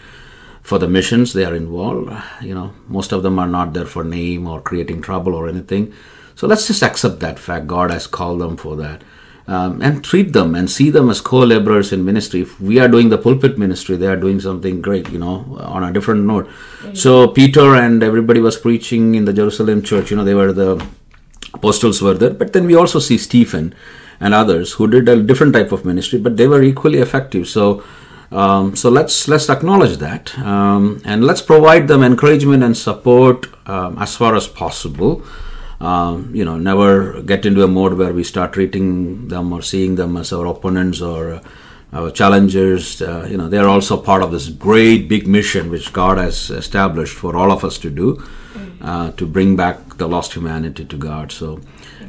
for 0.64 0.80
the 0.80 0.88
missions 0.88 1.34
they 1.34 1.46
are 1.46 1.56
involved. 1.56 2.12
You 2.42 2.56
know, 2.56 2.74
most 2.88 3.12
of 3.12 3.22
them 3.22 3.38
are 3.38 3.48
not 3.48 3.74
there 3.74 3.86
for 3.86 4.04
name 4.04 4.48
or 4.48 4.60
creating 4.60 5.02
trouble 5.04 5.36
or 5.36 5.48
anything. 5.48 5.94
So 6.42 6.48
let's 6.48 6.66
just 6.66 6.82
accept 6.82 7.20
that 7.20 7.38
fact. 7.38 7.68
God 7.68 7.92
has 7.92 8.08
called 8.08 8.42
them 8.42 8.58
for 8.58 8.76
that 8.78 9.04
um, 9.46 9.80
and 9.80 10.04
treat 10.04 10.34
them 10.34 10.56
and 10.56 10.68
see 10.72 10.90
them 10.90 11.08
as 11.12 11.22
co-laborers 11.22 11.94
in 11.94 12.04
ministry. 12.04 12.42
If 12.42 12.60
we 12.60 12.80
are 12.80 12.88
doing 12.88 13.10
the 13.10 13.20
pulpit 13.20 13.60
ministry, 13.60 13.96
they 13.96 14.08
are 14.08 14.16
doing 14.16 14.40
something 14.40 14.82
great, 14.82 15.08
you 15.12 15.20
know, 15.20 15.60
on 15.60 15.84
a 15.84 15.94
different 15.94 16.26
note. 16.26 16.48
Mm-hmm. 16.48 16.96
So 16.96 17.28
Peter 17.28 17.76
and 17.76 18.02
everybody 18.02 18.40
was 18.40 18.58
preaching 18.58 19.14
in 19.14 19.26
the 19.26 19.34
Jerusalem 19.34 19.84
church. 19.84 20.10
You 20.10 20.18
know, 20.18 20.24
they 20.24 20.34
were 20.34 20.52
the 20.52 20.84
apostles 21.54 22.02
were 22.02 22.16
there, 22.16 22.32
but 22.32 22.54
then 22.54 22.66
we 22.66 22.74
also 22.74 22.98
see 22.98 23.20
Stephen 23.20 23.76
and 24.20 24.34
others 24.34 24.74
who 24.74 24.88
did 24.88 25.08
a 25.10 25.22
different 25.22 25.54
type 25.54 25.72
of 25.72 25.86
ministry, 25.86 26.18
but 26.18 26.38
they 26.38 26.48
were 26.48 26.64
equally 26.64 26.98
effective. 26.98 27.48
So. 27.48 27.84
Um, 28.32 28.78
so 28.78 28.90
let's 28.90 29.28
let's 29.28 29.50
acknowledge 29.50 29.98
that 29.98 30.40
um, 30.40 31.02
and 31.04 31.26
let's 31.26 31.42
provide 31.42 31.90
them 31.90 32.02
encouragement 32.02 32.64
and 32.64 32.78
support 32.78 33.48
um, 33.68 33.98
as 33.98 34.16
far 34.16 34.38
as 34.38 34.48
possible 34.48 35.22
um, 35.82 36.34
you 36.34 36.46
know, 36.46 36.58
never 36.58 37.22
get 37.24 37.46
into 37.46 37.64
a 37.64 37.68
mode 37.68 37.94
where 37.94 38.14
we 38.14 38.24
start 38.24 38.54
treating 38.54 39.28
them 39.28 39.52
or 39.52 39.62
seeing 39.64 39.96
them 39.96 40.16
as 40.16 40.32
our 40.32 40.46
opponents 40.46 41.02
or 41.02 41.34
uh, 41.34 41.44
our 41.92 42.12
challengers. 42.12 43.02
Uh, 43.02 43.28
you 43.30 43.36
know, 43.36 43.50
they 43.50 43.58
are 43.58 43.68
also 43.68 44.00
part 44.00 44.22
of 44.22 44.32
this 44.32 44.48
great 44.48 45.10
big 45.10 45.28
mission 45.28 45.72
which 45.72 45.92
God 45.92 46.20
has 46.20 46.52
established 46.52 47.16
for 47.16 47.36
all 47.36 47.52
of 47.52 47.64
us 47.64 47.80
to 47.80 47.90
do, 47.90 48.24
uh, 48.82 49.12
to 49.14 49.26
bring 49.26 49.56
back 49.56 49.98
the 49.98 50.08
lost 50.08 50.34
humanity 50.34 50.86
to 50.86 50.98
God. 50.98 51.32
So, 51.32 51.60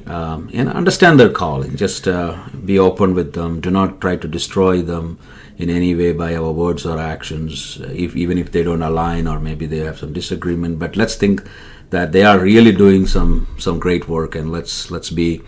um, 0.06 0.50
and 0.52 0.68
understand 0.68 1.18
their 1.18 1.30
calling. 1.30 1.76
Just 1.76 2.06
uh, 2.06 2.38
be 2.64 2.78
open 2.78 3.14
with 3.14 3.32
them. 3.32 3.60
Do 3.60 3.70
not 3.70 4.02
try 4.02 4.16
to 4.16 4.28
destroy 4.28 4.82
them 4.82 5.18
in 5.56 5.70
any 5.70 5.94
way 5.94 6.12
by 6.12 6.34
our 6.34 6.52
words 6.52 6.84
or 6.84 6.98
actions, 6.98 7.80
if, 7.90 8.16
even 8.16 8.36
if 8.36 8.52
they 8.52 8.62
don't 8.62 8.82
align 8.82 9.26
or 9.26 9.40
maybe 9.40 9.64
they 9.64 9.78
have 9.78 9.98
some 9.98 10.12
disagreement. 10.12 10.78
But 10.78 10.96
let's 10.96 11.14
think 11.14 11.42
that 11.92 12.12
they 12.12 12.24
are 12.24 12.38
really 12.40 12.72
doing 12.72 13.06
some 13.06 13.46
some 13.58 13.78
great 13.78 14.08
work, 14.08 14.34
and 14.34 14.50
let's 14.50 14.90
let's 14.90 15.10
be 15.10 15.40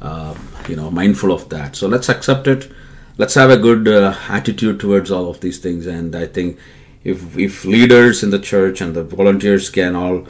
uh, 0.00 0.34
you 0.68 0.76
know 0.76 0.90
mindful 0.90 1.32
of 1.32 1.48
that. 1.50 1.76
So 1.76 1.86
let's 1.86 2.08
accept 2.08 2.48
it. 2.48 2.70
Let's 3.18 3.34
have 3.34 3.50
a 3.50 3.56
good 3.56 3.86
uh, 3.86 4.14
attitude 4.28 4.80
towards 4.80 5.10
all 5.10 5.28
of 5.30 5.40
these 5.40 5.58
things, 5.58 5.86
and 5.86 6.16
I 6.16 6.26
think 6.26 6.58
if 7.04 7.36
if 7.38 7.64
leaders 7.64 8.22
in 8.22 8.30
the 8.30 8.38
church 8.38 8.80
and 8.80 8.96
the 8.96 9.04
volunteers 9.04 9.70
can 9.70 9.94
all 9.94 10.26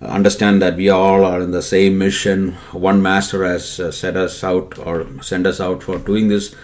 understand 0.00 0.60
that 0.62 0.76
we 0.76 0.88
all 0.88 1.24
are 1.24 1.40
in 1.40 1.50
the 1.50 1.62
same 1.62 1.98
mission. 1.98 2.52
One 2.72 3.02
master 3.02 3.44
has 3.44 3.80
uh, 3.80 3.90
set 3.92 4.16
us 4.16 4.42
out 4.44 4.78
or 4.78 5.06
sent 5.22 5.46
us 5.46 5.60
out 5.60 5.82
for 5.82 5.98
doing 5.98 6.28
this. 6.28 6.54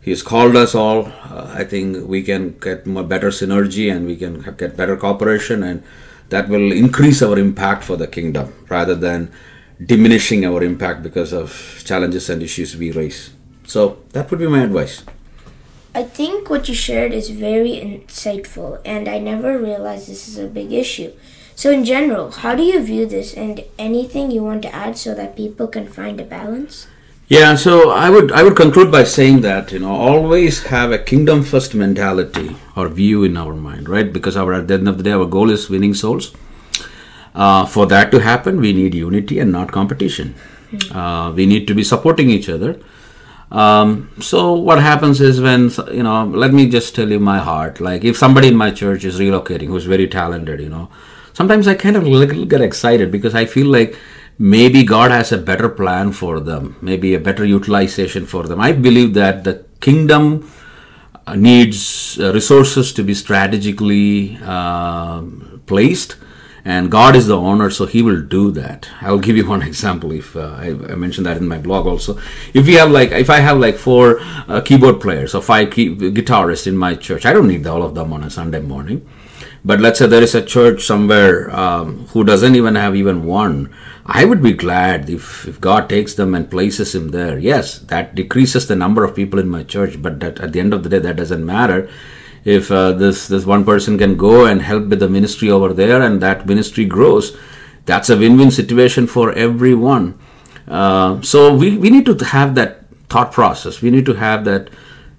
He's 0.00 0.22
called 0.22 0.56
us 0.56 0.74
all. 0.74 1.06
Uh, 1.06 1.52
I 1.54 1.64
think 1.64 2.06
we 2.08 2.22
can 2.22 2.58
get 2.58 2.86
more 2.86 3.02
better 3.04 3.28
synergy 3.28 3.92
and 3.94 4.06
we 4.06 4.16
can 4.16 4.40
get 4.56 4.76
better 4.76 4.96
cooperation, 4.96 5.62
and 5.62 5.82
that 6.30 6.48
will 6.48 6.72
increase 6.72 7.22
our 7.22 7.38
impact 7.38 7.84
for 7.84 7.96
the 7.96 8.06
kingdom 8.06 8.52
rather 8.68 8.94
than 8.94 9.30
diminishing 9.84 10.44
our 10.44 10.62
impact 10.62 11.02
because 11.02 11.32
of 11.32 11.82
challenges 11.84 12.28
and 12.28 12.42
issues 12.42 12.76
we 12.76 12.90
raise. 12.90 13.30
So 13.64 13.98
that 14.12 14.30
would 14.30 14.40
be 14.40 14.46
my 14.46 14.62
advice. 14.62 15.04
I 15.94 16.02
think 16.02 16.50
what 16.50 16.68
you 16.68 16.74
shared 16.74 17.12
is 17.12 17.30
very 17.30 17.72
insightful, 17.72 18.80
and 18.84 19.08
I 19.08 19.18
never 19.18 19.58
realized 19.58 20.08
this 20.08 20.28
is 20.28 20.38
a 20.38 20.46
big 20.46 20.72
issue. 20.72 21.12
So, 21.54 21.72
in 21.72 21.84
general, 21.84 22.30
how 22.30 22.54
do 22.54 22.62
you 22.62 22.80
view 22.80 23.04
this, 23.06 23.34
and 23.34 23.64
anything 23.78 24.30
you 24.30 24.44
want 24.44 24.62
to 24.62 24.74
add 24.74 24.96
so 24.96 25.14
that 25.14 25.34
people 25.34 25.66
can 25.66 25.88
find 25.88 26.20
a 26.20 26.24
balance? 26.24 26.86
Yeah, 27.28 27.56
so 27.56 27.90
I 27.90 28.08
would 28.08 28.32
I 28.32 28.42
would 28.42 28.56
conclude 28.56 28.90
by 28.90 29.04
saying 29.04 29.42
that 29.42 29.70
you 29.70 29.78
know 29.78 29.92
always 29.92 30.62
have 30.64 30.92
a 30.92 30.98
kingdom 30.98 31.42
first 31.42 31.74
mentality 31.74 32.56
or 32.74 32.88
view 32.88 33.22
in 33.22 33.36
our 33.36 33.54
mind, 33.54 33.86
right? 33.86 34.10
Because 34.10 34.34
our 34.34 34.54
at 34.54 34.68
the 34.68 34.74
end 34.74 34.88
of 34.88 34.96
the 34.96 35.02
day, 35.02 35.12
our 35.12 35.26
goal 35.26 35.50
is 35.50 35.68
winning 35.68 35.92
souls. 35.92 36.32
Uh, 37.34 37.66
for 37.66 37.84
that 37.86 38.10
to 38.12 38.20
happen, 38.20 38.58
we 38.60 38.72
need 38.72 38.94
unity 38.94 39.38
and 39.38 39.52
not 39.52 39.70
competition. 39.70 40.34
Uh, 40.90 41.30
we 41.36 41.44
need 41.44 41.68
to 41.68 41.74
be 41.74 41.84
supporting 41.84 42.30
each 42.30 42.48
other. 42.48 42.80
Um, 43.52 44.10
so 44.20 44.54
what 44.54 44.80
happens 44.80 45.20
is 45.20 45.38
when 45.38 45.70
you 45.92 46.02
know, 46.02 46.24
let 46.24 46.54
me 46.54 46.66
just 46.66 46.94
tell 46.94 47.10
you 47.10 47.20
my 47.20 47.38
heart. 47.38 47.78
Like 47.78 48.04
if 48.04 48.16
somebody 48.16 48.48
in 48.48 48.56
my 48.56 48.70
church 48.70 49.04
is 49.04 49.20
relocating, 49.20 49.66
who's 49.66 49.84
very 49.84 50.08
talented, 50.08 50.60
you 50.60 50.70
know, 50.70 50.88
sometimes 51.34 51.68
I 51.68 51.74
kind 51.74 51.96
of 51.96 52.48
get 52.48 52.62
excited 52.62 53.12
because 53.12 53.34
I 53.34 53.44
feel 53.44 53.66
like 53.66 53.98
maybe 54.38 54.84
God 54.84 55.10
has 55.10 55.32
a 55.32 55.38
better 55.38 55.68
plan 55.68 56.12
for 56.12 56.40
them, 56.40 56.76
maybe 56.80 57.14
a 57.14 57.20
better 57.20 57.44
utilization 57.44 58.26
for 58.26 58.44
them. 58.44 58.60
I 58.60 58.72
believe 58.72 59.14
that 59.14 59.44
the 59.44 59.64
kingdom 59.80 60.50
uh, 61.26 61.34
needs 61.34 62.18
uh, 62.18 62.32
resources 62.32 62.92
to 62.94 63.02
be 63.02 63.14
strategically 63.14 64.38
uh, 64.42 65.22
placed 65.66 66.16
and 66.64 66.90
god 66.90 67.14
is 67.14 67.26
the 67.26 67.36
owner 67.36 67.70
so 67.70 67.86
he 67.86 68.02
will 68.02 68.20
do 68.20 68.50
that. 68.50 68.88
I'll 69.00 69.18
give 69.18 69.36
you 69.36 69.46
one 69.46 69.62
example 69.70 70.12
if 70.12 70.36
uh, 70.36 70.54
I, 70.56 70.70
mentioned 70.72 71.26
that 71.26 71.36
in 71.36 71.46
my 71.46 71.58
blog 71.58 71.86
also. 71.86 72.18
If 72.54 72.66
we 72.66 72.74
have 72.74 72.90
like 72.90 73.10
if 73.12 73.30
i 73.30 73.40
have 73.40 73.58
like 73.58 73.76
four 73.76 74.20
uh, 74.48 74.60
keyboard 74.60 75.00
players 75.00 75.34
or 75.34 75.42
five 75.42 75.70
key- 75.70 75.94
guitarists 75.94 76.66
in 76.66 76.76
my 76.76 76.94
church 76.94 77.26
i 77.26 77.32
don't 77.32 77.48
need 77.48 77.66
all 77.66 77.82
of 77.82 77.94
them 77.94 78.12
on 78.12 78.24
a 78.24 78.30
sunday 78.30 78.60
morning 78.60 79.06
but 79.64 79.80
let's 79.80 79.98
say 79.98 80.06
there 80.06 80.22
is 80.22 80.34
a 80.34 80.44
church 80.44 80.84
somewhere 80.84 81.50
um, 81.54 82.06
who 82.08 82.24
doesn't 82.24 82.54
even 82.54 82.74
have 82.74 82.94
even 82.96 83.24
one 83.24 83.72
i 84.06 84.24
would 84.24 84.42
be 84.42 84.52
glad 84.52 85.10
if, 85.10 85.46
if 85.46 85.60
god 85.60 85.88
takes 85.88 86.14
them 86.14 86.34
and 86.34 86.50
places 86.50 86.94
him 86.94 87.08
there. 87.08 87.38
Yes 87.38 87.78
that 87.78 88.14
decreases 88.14 88.66
the 88.66 88.76
number 88.76 89.04
of 89.04 89.14
people 89.14 89.38
in 89.38 89.48
my 89.48 89.62
church 89.62 90.00
but 90.00 90.20
that, 90.20 90.40
at 90.40 90.52
the 90.52 90.60
end 90.60 90.72
of 90.72 90.82
the 90.82 90.88
day 90.88 90.98
that 90.98 91.16
doesn't 91.16 91.44
matter. 91.44 91.88
If 92.44 92.70
uh, 92.70 92.92
this 92.92 93.28
this 93.28 93.44
one 93.44 93.64
person 93.64 93.98
can 93.98 94.16
go 94.16 94.46
and 94.46 94.62
help 94.62 94.86
with 94.86 95.00
the 95.00 95.08
ministry 95.08 95.50
over 95.50 95.74
there 95.74 96.00
and 96.00 96.22
that 96.22 96.46
ministry 96.46 96.84
grows 96.84 97.36
that's 97.88 98.10
a 98.10 98.16
win-win 98.18 98.50
situation 98.50 99.06
for 99.06 99.32
everyone. 99.32 100.18
Uh, 100.68 101.22
so 101.22 101.54
we, 101.54 101.78
we 101.78 101.88
need 101.88 102.04
to 102.04 102.14
have 102.22 102.54
that 102.54 102.84
thought 103.08 103.32
process. 103.32 103.80
We 103.80 103.90
need 103.90 104.04
to 104.04 104.12
have 104.12 104.44
that 104.44 104.68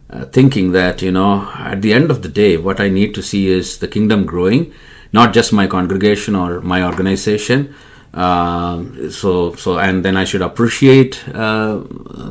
uh, 0.09 0.25
thinking 0.25 0.71
that 0.71 1.01
you 1.01 1.11
know 1.11 1.49
at 1.55 1.81
the 1.81 1.93
end 1.93 2.09
of 2.11 2.21
the 2.21 2.29
day 2.29 2.57
what 2.57 2.79
i 2.79 2.89
need 2.89 3.13
to 3.13 3.21
see 3.21 3.47
is 3.47 3.77
the 3.79 3.87
kingdom 3.87 4.25
growing 4.25 4.73
not 5.13 5.33
just 5.33 5.53
my 5.53 5.67
congregation 5.67 6.35
or 6.35 6.61
my 6.61 6.83
organization 6.83 7.73
uh, 8.13 8.83
so 9.09 9.53
so 9.55 9.77
and 9.77 10.03
then 10.05 10.17
i 10.17 10.23
should 10.23 10.41
appreciate 10.41 11.23
uh, 11.35 11.81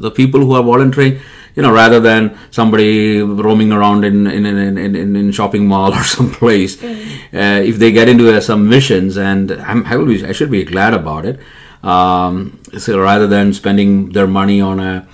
the 0.06 0.10
people 0.10 0.40
who 0.40 0.54
are 0.54 0.62
volunteering 0.62 1.20
you 1.58 1.62
know, 1.62 1.72
rather 1.72 1.98
than 1.98 2.38
somebody 2.52 3.20
roaming 3.20 3.72
around 3.72 4.04
in 4.04 4.28
in 4.28 4.46
in, 4.46 4.78
in, 4.78 5.16
in 5.16 5.32
shopping 5.32 5.66
mall 5.66 5.92
or 5.98 6.04
some 6.04 6.30
place. 6.30 6.76
Mm-hmm. 6.76 7.36
Uh, 7.36 7.60
if 7.70 7.78
they 7.78 7.90
get 7.90 8.08
into 8.08 8.32
uh, 8.32 8.40
some 8.40 8.68
missions, 8.68 9.18
and 9.18 9.50
I'm, 9.50 9.84
I 9.84 9.96
will 9.96 10.06
be, 10.06 10.24
I 10.24 10.30
should 10.30 10.52
be 10.52 10.62
glad 10.62 10.94
about 10.94 11.26
it. 11.26 11.40
Um, 11.82 12.60
so 12.78 13.00
rather 13.00 13.26
than 13.26 13.52
spending 13.52 14.10
their 14.12 14.28
money 14.28 14.60
on 14.60 14.78
a 14.78 15.08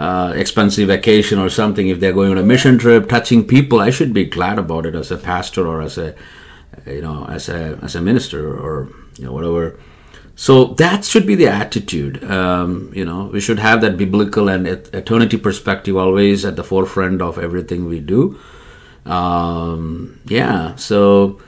uh, 0.00 0.32
expensive 0.34 0.88
vacation 0.88 1.38
or 1.38 1.50
something, 1.50 1.88
if 1.88 2.00
they're 2.00 2.12
going 2.12 2.32
on 2.32 2.38
a 2.38 2.42
mission 2.42 2.78
trip, 2.78 3.08
touching 3.08 3.46
people, 3.46 3.80
I 3.80 3.90
should 3.90 4.12
be 4.12 4.24
glad 4.24 4.58
about 4.58 4.86
it 4.86 4.94
as 4.94 5.10
a 5.10 5.18
pastor 5.18 5.66
or 5.66 5.82
as 5.82 5.98
a 5.98 6.14
you 6.86 7.02
know 7.02 7.26
as 7.26 7.48
a 7.48 7.78
as 7.82 7.94
a 7.94 8.00
minister 8.00 8.42
or 8.56 8.88
you 9.18 9.24
know 9.26 9.32
whatever 9.32 9.78
so 10.40 10.72
that 10.80 11.04
should 11.04 11.26
be 11.26 11.34
the 11.34 11.48
attitude. 11.48 12.24
Um, 12.24 12.90
you 12.94 13.04
know, 13.04 13.26
we 13.26 13.40
should 13.42 13.58
have 13.58 13.82
that 13.82 13.98
biblical 13.98 14.48
and 14.48 14.66
eternity 14.66 15.36
perspective 15.36 15.98
always 15.98 16.46
at 16.46 16.56
the 16.56 16.64
forefront 16.64 17.20
of 17.20 17.38
everything 17.38 17.84
we 17.84 18.00
do. 18.00 18.40
Um, 19.04 20.18
yeah, 20.24 20.76
so 20.76 21.38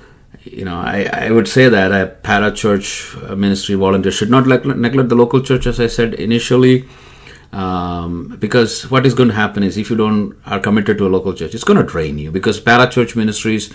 you 0.44 0.66
know, 0.66 0.76
I, 0.76 1.08
I 1.10 1.30
would 1.30 1.48
say 1.48 1.70
that 1.70 1.90
a 1.90 2.08
para 2.22 2.52
church 2.52 3.16
ministry 3.34 3.76
volunteer 3.76 4.12
should 4.12 4.28
not 4.28 4.46
neglect, 4.46 4.66
neglect 4.66 5.08
the 5.08 5.14
local 5.14 5.40
church, 5.40 5.66
as 5.66 5.80
I 5.80 5.86
said 5.86 6.12
initially. 6.12 6.84
Um, 7.52 8.36
because 8.38 8.90
what 8.90 9.04
is 9.04 9.12
going 9.12 9.28
to 9.28 9.34
happen 9.34 9.62
is 9.62 9.76
if 9.76 9.90
you 9.90 9.96
don't 9.96 10.36
are 10.46 10.58
committed 10.58 10.96
to 10.98 11.06
a 11.06 11.10
local 11.10 11.34
church, 11.34 11.54
it's 11.54 11.64
going 11.64 11.78
to 11.78 11.84
drain 11.84 12.18
you. 12.18 12.30
Because 12.30 12.58
para 12.58 12.88
church 12.88 13.14
ministries 13.14 13.72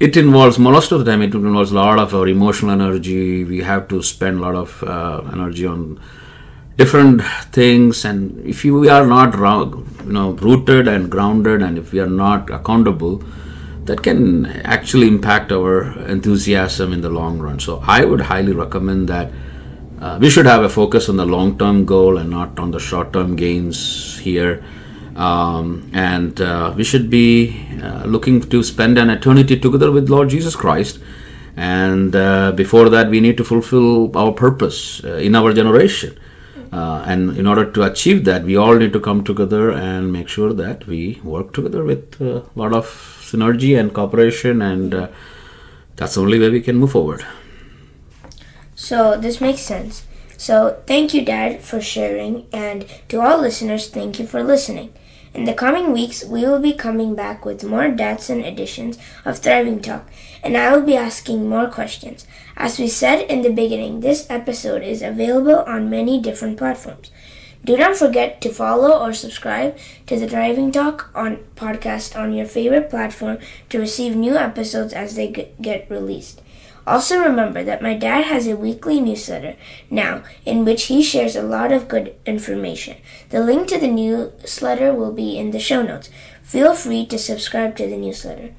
it 0.00 0.16
involves 0.16 0.58
most 0.58 0.92
of 0.92 1.04
the 1.04 1.10
time 1.10 1.22
it 1.22 1.34
involves 1.34 1.72
a 1.72 1.74
lot 1.74 1.98
of 1.98 2.14
our 2.14 2.28
emotional 2.28 2.70
energy 2.70 3.44
we 3.44 3.60
have 3.60 3.88
to 3.88 4.02
spend 4.02 4.38
a 4.38 4.40
lot 4.40 4.54
of 4.54 4.82
uh, 4.82 5.22
energy 5.32 5.66
on 5.66 5.98
different 6.76 7.22
things 7.52 8.04
and 8.04 8.46
if 8.46 8.64
you, 8.64 8.78
we 8.78 8.88
are 8.88 9.06
not 9.06 9.34
you 9.34 10.12
know 10.12 10.32
rooted 10.32 10.86
and 10.86 11.10
grounded 11.10 11.62
and 11.62 11.78
if 11.78 11.92
we 11.92 12.00
are 12.00 12.06
not 12.24 12.50
accountable 12.50 13.22
that 13.84 14.02
can 14.02 14.46
actually 14.64 15.08
impact 15.08 15.50
our 15.50 15.98
enthusiasm 16.08 16.92
in 16.92 17.00
the 17.00 17.08
long 17.08 17.38
run 17.38 17.58
so 17.58 17.82
i 17.86 18.04
would 18.04 18.20
highly 18.20 18.52
recommend 18.52 19.08
that 19.08 19.30
uh, 20.00 20.18
we 20.20 20.30
should 20.30 20.46
have 20.46 20.62
a 20.62 20.68
focus 20.68 21.08
on 21.08 21.16
the 21.16 21.26
long 21.26 21.58
term 21.58 21.84
goal 21.84 22.18
and 22.18 22.30
not 22.30 22.58
on 22.58 22.70
the 22.70 22.78
short 22.80 23.12
term 23.12 23.36
gains 23.36 24.18
here 24.18 24.62
um, 25.18 25.90
and 25.92 26.40
uh, 26.40 26.72
we 26.76 26.84
should 26.84 27.10
be 27.10 27.66
uh, 27.82 28.04
looking 28.04 28.40
to 28.40 28.62
spend 28.62 28.96
an 28.98 29.10
eternity 29.10 29.58
together 29.58 29.90
with 29.90 30.08
Lord 30.08 30.28
Jesus 30.28 30.54
Christ. 30.54 31.00
And 31.56 32.14
uh, 32.14 32.52
before 32.52 32.88
that, 32.88 33.10
we 33.10 33.20
need 33.20 33.36
to 33.38 33.44
fulfill 33.44 34.16
our 34.16 34.30
purpose 34.32 35.02
uh, 35.02 35.14
in 35.14 35.34
our 35.34 35.52
generation. 35.52 36.16
Uh, 36.72 37.02
and 37.04 37.36
in 37.36 37.48
order 37.48 37.68
to 37.68 37.82
achieve 37.82 38.24
that, 38.26 38.44
we 38.44 38.54
all 38.54 38.76
need 38.76 38.92
to 38.92 39.00
come 39.00 39.24
together 39.24 39.72
and 39.72 40.12
make 40.12 40.28
sure 40.28 40.52
that 40.52 40.86
we 40.86 41.20
work 41.24 41.52
together 41.52 41.82
with 41.82 42.20
a 42.20 42.44
lot 42.54 42.72
of 42.72 42.86
synergy 43.20 43.78
and 43.78 43.92
cooperation, 43.92 44.62
and 44.62 44.92
that's 45.96 46.14
the 46.14 46.20
only 46.20 46.38
way 46.38 46.50
we 46.50 46.60
can 46.60 46.76
move 46.76 46.92
forward. 46.92 47.24
So, 48.80 49.18
this 49.18 49.40
makes 49.40 49.62
sense. 49.62 50.04
So, 50.36 50.80
thank 50.86 51.12
you, 51.12 51.24
Dad, 51.24 51.62
for 51.62 51.80
sharing, 51.80 52.46
and 52.52 52.86
to 53.08 53.20
all 53.20 53.40
listeners, 53.40 53.88
thank 53.88 54.20
you 54.20 54.26
for 54.26 54.44
listening. 54.44 54.92
In 55.34 55.46
the 55.46 55.52
coming 55.52 55.92
weeks, 55.92 56.24
we 56.24 56.42
will 56.42 56.60
be 56.60 56.74
coming 56.74 57.16
back 57.16 57.44
with 57.44 57.64
more 57.64 57.88
Dad-Son 57.88 58.44
editions 58.44 58.96
of 59.24 59.38
Thriving 59.38 59.82
Talk, 59.82 60.08
and 60.44 60.56
I 60.56 60.70
will 60.70 60.86
be 60.86 60.94
asking 60.96 61.48
more 61.48 61.66
questions. 61.66 62.24
As 62.56 62.78
we 62.78 62.86
said 62.86 63.22
in 63.22 63.42
the 63.42 63.50
beginning, 63.50 63.98
this 63.98 64.30
episode 64.30 64.84
is 64.84 65.02
available 65.02 65.58
on 65.66 65.90
many 65.90 66.22
different 66.22 66.56
platforms. 66.56 67.10
Do 67.64 67.76
not 67.76 67.96
forget 67.96 68.40
to 68.42 68.50
follow 68.50 68.96
or 68.96 69.12
subscribe 69.12 69.76
to 70.06 70.16
the 70.16 70.28
Thriving 70.28 70.70
Talk 70.70 71.10
on 71.16 71.38
podcast 71.56 72.16
on 72.16 72.32
your 72.32 72.46
favorite 72.46 72.90
platform 72.90 73.38
to 73.70 73.80
receive 73.80 74.14
new 74.14 74.36
episodes 74.36 74.92
as 74.92 75.16
they 75.16 75.26
get 75.60 75.90
released. 75.90 76.42
Also, 76.88 77.22
remember 77.22 77.62
that 77.62 77.82
my 77.82 77.92
dad 77.92 78.24
has 78.24 78.46
a 78.46 78.56
weekly 78.56 78.98
newsletter 78.98 79.56
now 79.90 80.22
in 80.46 80.64
which 80.64 80.84
he 80.84 81.02
shares 81.02 81.36
a 81.36 81.42
lot 81.42 81.70
of 81.70 81.86
good 81.86 82.14
information. 82.24 82.96
The 83.28 83.40
link 83.40 83.68
to 83.68 83.78
the 83.78 83.88
newsletter 83.88 84.94
will 84.94 85.12
be 85.12 85.36
in 85.36 85.50
the 85.50 85.60
show 85.60 85.82
notes. 85.82 86.08
Feel 86.42 86.72
free 86.72 87.04
to 87.06 87.18
subscribe 87.18 87.76
to 87.76 87.86
the 87.86 87.98
newsletter. 87.98 88.54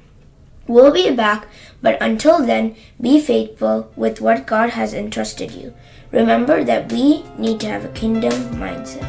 We'll 0.68 0.92
be 0.92 1.10
back, 1.10 1.48
but 1.82 2.00
until 2.00 2.46
then, 2.46 2.76
be 3.00 3.20
faithful 3.20 3.90
with 3.96 4.20
what 4.20 4.46
God 4.46 4.70
has 4.70 4.94
entrusted 4.94 5.50
you. 5.50 5.74
Remember 6.12 6.62
that 6.62 6.92
we 6.92 7.24
need 7.36 7.58
to 7.60 7.66
have 7.66 7.84
a 7.84 7.88
kingdom 7.88 8.32
mindset. 8.54 9.02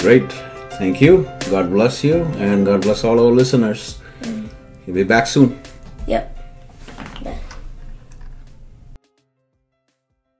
Great. 0.00 0.32
Thank 0.82 1.00
you. 1.00 1.30
God 1.48 1.70
bless 1.70 2.02
you, 2.02 2.24
and 2.42 2.66
God 2.66 2.82
bless 2.82 3.04
all 3.04 3.20
our 3.20 3.30
listeners. 3.30 4.00
Mm. 4.22 4.48
He'll 4.84 4.96
be 4.96 5.04
back 5.04 5.28
soon. 5.28 5.60
Yep. 6.08 6.37